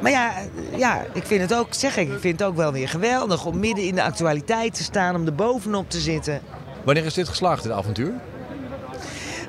Maar 0.00 0.10
ja, 0.10 0.32
ja, 0.76 1.04
ik 1.12 1.26
vind 1.26 1.40
het 1.40 1.54
ook, 1.54 1.74
zeg 1.74 1.96
ik, 1.96 2.08
ik 2.12 2.20
vind 2.20 2.38
het 2.40 2.48
ook 2.48 2.56
wel 2.56 2.72
weer 2.72 2.88
geweldig 2.88 3.44
om 3.44 3.58
midden 3.58 3.84
in 3.84 3.94
de 3.94 4.02
actualiteit 4.02 4.74
te 4.74 4.82
staan, 4.82 5.14
om 5.14 5.26
er 5.26 5.34
bovenop 5.34 5.90
te 5.90 5.98
zitten. 6.00 6.40
Wanneer 6.84 7.04
is 7.04 7.14
dit 7.14 7.28
geslaagd, 7.28 7.62
dit 7.62 7.72
avontuur? 7.72 8.12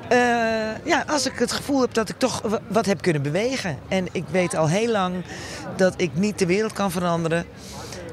Eh, 0.08 0.18
ja, 0.84 1.04
als 1.06 1.26
ik 1.26 1.32
het 1.38 1.52
gevoel 1.52 1.80
heb 1.80 1.94
dat 1.94 2.08
ik 2.08 2.18
toch 2.18 2.40
wa- 2.42 2.60
wat 2.68 2.86
heb 2.86 3.00
kunnen 3.02 3.22
bewegen. 3.22 3.78
En 3.88 4.06
ik 4.12 4.24
weet 4.30 4.54
al 4.56 4.68
heel 4.68 4.90
lang 4.90 5.14
dat 5.76 5.94
ik 5.96 6.10
niet 6.14 6.38
de 6.38 6.46
wereld 6.46 6.72
kan 6.72 6.90
veranderen. 6.90 7.44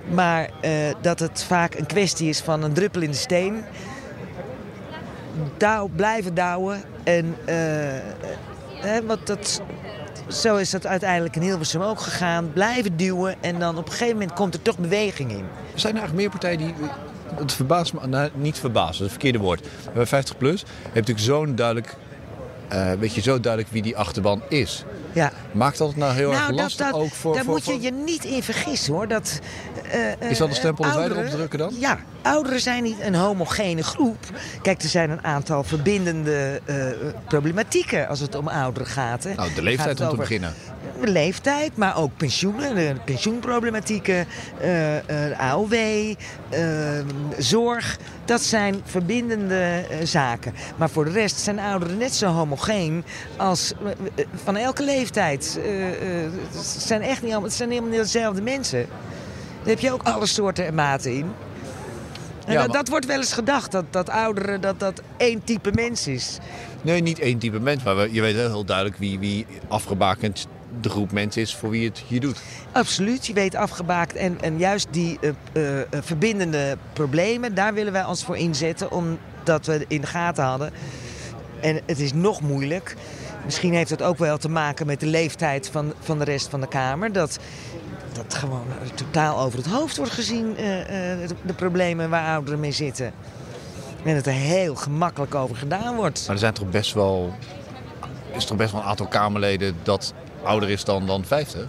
Maar 0.10 0.50
eh, 0.62 0.72
dat 1.02 1.20
het 1.20 1.44
vaak 1.44 1.76
een 1.76 1.86
kwestie 1.86 2.30
is 2.30 2.40
van 2.40 2.64
een 2.64 2.74
druppel 2.74 3.02
in 3.02 3.12
de 3.12 3.18
steen. 3.18 3.64
Douw, 5.58 5.90
blijven 5.96 6.34
douwen. 6.34 6.82
En 7.04 7.36
eh, 7.46 7.56
hè, 8.74 9.06
wat 9.06 9.28
dat, 9.28 9.62
zo 10.28 10.56
is 10.56 10.70
dat 10.70 10.86
uiteindelijk 10.86 11.36
in 11.36 11.42
Hilversum 11.42 11.82
ook 11.82 12.00
gegaan. 12.00 12.52
Blijven 12.54 12.98
duwen 12.98 13.36
en 13.42 13.60
dan 13.60 13.78
op 13.78 13.86
een 13.86 13.92
gegeven 13.92 14.14
moment 14.14 14.34
komt 14.34 14.54
er 14.54 14.62
toch 14.62 14.78
beweging 14.78 15.32
in. 15.32 15.46
Zijn 15.74 15.96
er 15.96 16.00
eigenlijk 16.00 16.14
meer 16.14 16.30
partijen 16.30 16.58
die... 16.58 16.74
Het 17.36 17.54
verbaast 17.54 17.94
me, 17.94 18.08
nou, 18.08 18.30
niet 18.34 18.60
verbazen, 18.60 18.86
dat 18.86 18.94
is 18.94 19.00
het 19.00 19.12
verkeerde 19.12 19.40
woord. 19.40 19.68
Bij 19.94 20.06
50 20.06 20.38
plus 20.38 20.62
heb 20.62 20.70
je 20.94 21.00
natuurlijk 21.00 21.26
zo'n 21.26 21.56
duidelijk... 21.56 21.96
eh, 22.68 22.92
weet 23.00 23.14
je, 23.14 23.22
zo 23.22 23.40
duidelijk 23.40 23.74
wie 23.74 23.82
die 23.82 23.98
achterban 23.98 24.42
is. 24.50 24.86
Ja. 25.14 25.32
Maakt 25.52 25.78
dat 25.78 25.88
het 25.88 25.98
nou 25.98 26.14
heel 26.14 26.30
erg 26.30 26.40
Nou, 26.40 26.52
dat, 26.52 26.60
lastig 26.60 26.86
dat, 26.86 26.96
ook 26.96 27.12
voor... 27.12 27.34
daar 27.34 27.44
voor, 27.44 27.54
moet 27.54 27.66
je 27.66 27.72
voor- 27.72 27.82
je 27.82 27.92
niet 27.92 28.24
in 28.24 28.44
vergissen 28.44 28.94
hoor. 28.94 29.08
Dat, 29.08 29.40
eh, 29.92 30.12
eh, 30.12 30.30
Is 30.30 30.38
dat 30.38 30.48
een 30.48 30.56
stempel 30.56 30.84
dat 30.84 30.96
wij 30.96 31.06
erop 31.06 31.26
drukken 31.26 31.60
dan? 31.60 31.74
Ja, 31.80 32.00
ouderen 32.22 32.60
zijn 32.60 32.84
niet 32.84 33.00
een 33.02 33.16
homogene 33.16 33.84
groep. 33.84 34.18
Kijk, 34.62 34.82
er 34.82 34.90
zijn 34.90 35.10
een 35.10 35.24
aantal 35.24 35.64
verbindende 35.64 36.62
eh, 36.66 36.76
problematieken 37.28 38.08
als 38.08 38.20
het 38.20 38.36
om 38.36 38.48
ouderen 38.48 38.88
gaat. 38.88 39.24
Hè. 39.24 39.34
Nou, 39.34 39.54
de 39.54 39.62
leeftijd 39.62 40.02
om 40.02 40.10
te 40.10 40.16
beginnen. 40.16 40.54
De 41.02 41.12
leeftijd, 41.12 41.78
maar 41.78 41.98
ook 41.98 42.12
pensioenen, 42.18 42.76
de 42.76 42.96
pensioenproblematieken, 43.06 44.28
eh, 44.60 45.32
eh, 45.32 45.40
AOW, 45.40 45.74
eh, 45.74 46.66
zorg. 47.38 47.98
Dat 48.26 48.42
zijn 48.42 48.82
verbindende 48.84 49.84
zaken. 50.04 50.54
Maar 50.78 50.90
voor 50.90 51.06
de 51.06 51.12
rest 51.12 51.40
zijn 51.40 51.60
ouderen 51.60 51.98
net 51.98 52.14
zo 52.14 52.28
homogeen 52.28 53.04
als 53.38 53.74
van 54.44 54.56
elke 54.56 54.84
leeftijd. 54.84 55.60
Het, 56.52 56.66
zijn 56.78 57.02
echt 57.02 57.22
niet 57.22 57.32
allemaal, 57.32 57.50
het 57.50 57.58
zijn 57.58 57.70
helemaal 57.70 57.90
niet 57.90 58.00
dezelfde 58.00 58.42
mensen. 58.42 58.86
Daar 59.60 59.74
heb 59.74 59.80
je 59.80 59.92
ook 59.92 60.04
alle 60.04 60.26
soorten 60.26 60.66
en 60.66 60.76
maten 60.76 61.14
in. 61.14 61.32
En 62.46 62.54
Ja, 62.54 62.68
dat, 62.68 62.88
wordt 62.88 63.06
wel 63.06 63.18
eens 63.18 63.34
gedacht, 63.34 63.72
dat, 63.72 63.86
dat 63.90 64.10
ouderen 64.10 64.62
dat 64.62 64.80
dat 64.80 65.02
één 65.18 65.44
type 65.44 65.72
mens 65.74 66.08
is. 66.08 66.38
Nee, 66.82 67.02
niet 67.02 67.20
één 67.20 67.38
type 67.38 67.60
mens, 67.60 67.84
maar 67.84 68.10
je 68.10 68.22
weet 68.22 68.36
heel, 68.36 68.48
heel 68.48 68.66
duidelijk 68.66 68.98
wie, 68.98 69.20
wie 69.20 69.46
afgebakend 69.68 70.48
de 70.82 70.90
groep 70.90 71.12
mensen 71.12 71.42
is 71.42 71.56
voor 71.56 71.70
wie 71.70 71.88
het 71.88 72.04
hier 72.08 72.20
doet. 72.20 72.42
Absoluut, 72.72 73.28
je 73.28 73.34
weet 73.34 73.56
afgebaakt. 73.56 74.16
En, 74.16 74.42
en 74.42 74.58
juist 74.58 74.88
die 74.92 75.18
eh, 75.22 75.30
eh, 75.54 75.82
eh, 75.82 75.88
verbindende 75.92 76.78
problemen, 76.94 77.56
daar 77.56 77.74
willen 77.74 77.94
wij 77.94 78.06
ons 78.06 78.24
voor 78.24 78.38
inzetten. 78.38 78.92
Omdat 78.92 79.66
we 79.66 79.86
in 79.88 80.02
de 80.02 80.08
gaten 80.08 80.44
hadden. 80.44 80.72
En 81.62 81.82
het 81.86 82.00
is 82.00 82.14
nog 82.14 82.42
moeilijk. 82.42 82.96
Misschien 83.46 83.74
heeft 83.74 83.90
het 83.90 84.02
ook 84.02 84.18
wel 84.18 84.38
te 84.38 84.50
maken 84.50 84.86
met 84.86 85.00
de 85.00 85.06
leeftijd 85.06 85.70
van, 85.70 85.94
van 86.00 86.18
de 86.20 86.24
rest 86.24 86.48
van 86.48 86.62
de 86.62 86.68
Kamer. 86.68 87.12
Dat, 87.12 87.40
dat 88.14 88.34
gewoon 88.34 88.66
totaal 88.96 89.40
over 89.40 89.58
het 89.58 89.68
hoofd 89.68 89.98
wordt 89.98 90.12
gezien, 90.12 90.54
de, 90.56 91.28
de 91.42 91.54
problemen 91.54 92.10
waar 92.10 92.34
ouderen 92.34 92.60
mee 92.60 92.72
zitten. 92.72 93.14
En 94.06 94.16
dat 94.16 94.26
er 94.26 94.32
heel 94.32 94.76
gemakkelijk 94.76 95.36
over 95.36 95.56
gedaan 95.56 95.96
wordt. 95.96 96.24
Maar 96.26 96.36
er 96.36 96.42
zijn 96.42 96.54
toch 96.54 96.70
best 96.70 96.94
wel, 96.94 97.34
is 98.36 98.46
toch 98.46 98.58
best 98.58 98.72
wel 98.72 98.82
een 98.82 98.88
aantal 98.88 99.08
Kamerleden 99.08 99.76
dat 99.84 100.14
ouder 100.46 100.70
is 100.70 100.84
dan, 100.84 101.08
dan 101.08 101.26
50? 101.26 101.66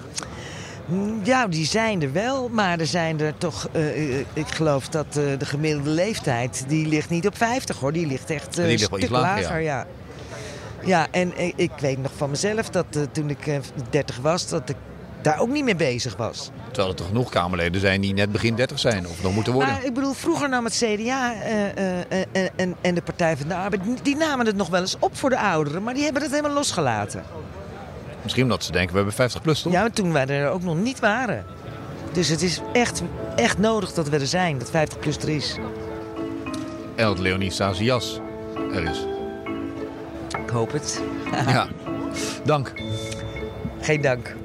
Mm, 0.86 1.20
Ja, 1.24 1.46
die 1.46 1.66
zijn 1.66 2.02
er 2.02 2.12
wel, 2.12 2.48
maar 2.48 2.78
er 2.80 2.86
zijn 2.86 3.20
er 3.20 3.38
toch... 3.38 3.68
eh, 3.72 4.18
eh, 4.18 4.26
ik 4.32 4.48
geloof 4.48 4.88
dat 4.88 5.06
eh, 5.06 5.22
de 5.38 5.44
gemiddelde 5.46 5.90
leeftijd, 5.90 6.64
die 6.68 6.86
ligt 6.88 7.10
niet 7.10 7.26
op 7.26 7.36
50 7.36 7.78
hoor. 7.78 7.92
Die 7.92 8.06
ligt 8.06 8.30
echt 8.30 8.48
eh, 8.48 8.54
Die 8.54 8.62
een 8.64 8.68
ligt 8.70 8.80
wel 8.90 8.98
stuk 8.98 9.10
iets 9.10 9.18
lager, 9.20 9.42
lager, 9.42 9.60
ja. 9.60 9.86
Ja, 10.84 11.06
en 11.10 11.32
ik 11.58 11.70
weet 11.80 11.98
nog 12.02 12.10
van 12.16 12.30
mezelf 12.30 12.70
dat 12.70 12.86
toen 13.12 13.30
ik 13.30 13.46
eh, 13.46 13.58
30 13.90 14.16
was, 14.16 14.48
dat 14.48 14.68
ik 14.68 14.76
daar 15.22 15.40
ook 15.40 15.48
niet 15.48 15.64
mee 15.64 15.76
bezig 15.76 16.16
was. 16.16 16.50
Terwijl 16.66 16.88
er 16.88 16.94
toch 16.94 17.06
genoeg 17.06 17.30
Kamerleden 17.30 17.80
zijn 17.80 18.00
die 18.00 18.14
net 18.14 18.32
begin 18.32 18.54
30 18.54 18.78
zijn 18.78 19.06
of 19.08 19.22
nog 19.22 19.34
moeten 19.34 19.52
worden. 19.52 19.72
Maar 19.72 19.84
ik 19.84 19.94
bedoel, 19.94 20.12
vroeger 20.12 20.48
nam 20.48 20.64
het 20.64 20.74
CDA 20.84 21.34
en, 22.56 22.76
en 22.80 22.94
de 22.94 23.02
Partij 23.02 23.36
van 23.36 23.48
de 23.48 23.54
Arbeid... 23.54 23.80
die 24.02 24.16
namen 24.16 24.46
het 24.46 24.56
nog 24.56 24.68
wel 24.68 24.80
eens 24.80 24.96
op 24.98 25.16
voor 25.16 25.30
de 25.30 25.38
ouderen, 25.38 25.82
maar 25.82 25.94
die 25.94 26.04
hebben 26.04 26.22
het 26.22 26.30
helemaal 26.30 26.52
losgelaten. 26.52 27.22
Misschien 28.26 28.44
omdat 28.44 28.64
ze 28.64 28.72
denken, 28.72 28.90
we 28.90 28.96
hebben 28.96 29.14
50 29.14 29.42
plus, 29.42 29.62
toch? 29.62 29.72
Ja, 29.72 29.80
maar 29.80 29.92
toen 29.92 30.12
wij 30.12 30.26
er 30.26 30.50
ook 30.50 30.62
nog 30.62 30.76
niet 30.76 31.00
waren. 31.00 31.44
Dus 32.12 32.28
het 32.28 32.42
is 32.42 32.60
echt, 32.72 33.02
echt 33.36 33.58
nodig 33.58 33.92
dat 33.92 34.08
we 34.08 34.18
er 34.18 34.26
zijn, 34.26 34.58
dat 34.58 34.70
50 34.70 34.98
plus 34.98 35.16
er 35.16 35.28
is. 35.28 35.56
En 36.94 37.04
dat 37.06 37.18
Leonie 37.18 37.50
Sazias 37.50 38.20
er 38.72 38.82
is. 38.82 39.06
Ik 40.42 40.50
hoop 40.50 40.72
het. 40.72 41.02
Ja. 41.46 41.68
Dank. 42.44 42.72
Geen 43.80 44.00
dank. 44.00 44.36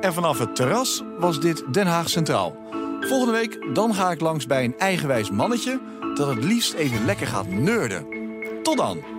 En 0.00 0.12
vanaf 0.12 0.38
het 0.38 0.56
terras 0.56 1.02
was 1.18 1.40
dit 1.40 1.64
Den 1.72 1.86
Haag 1.86 2.08
Centraal. 2.08 2.56
Volgende 3.00 3.32
week 3.32 3.74
dan 3.74 3.94
ga 3.94 4.10
ik 4.10 4.20
langs 4.20 4.46
bij 4.46 4.64
een 4.64 4.78
eigenwijs 4.78 5.30
mannetje... 5.30 5.80
dat 6.14 6.28
het 6.28 6.44
liefst 6.44 6.72
even 6.72 7.04
lekker 7.04 7.26
gaat 7.26 7.48
neurden. 7.48 8.06
Tot 8.62 8.76
dan! 8.76 9.11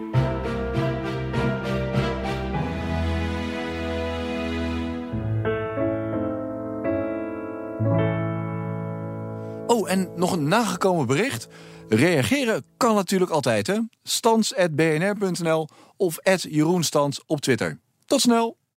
En 9.94 10.10
nog 10.16 10.32
een 10.32 10.48
nagekomen 10.48 11.06
bericht. 11.06 11.48
Reageren 11.90 12.64
kan 12.78 12.96
natuurlijk 12.96 13.32
altijd, 13.32 13.68
hè? 13.68 13.80
Stans.bnr.nl 14.04 15.68
of 15.98 16.18
Jeroenstans 16.42 17.24
op 17.26 17.42
Twitter. 17.42 17.80
Tot 18.06 18.22
snel! 18.22 18.58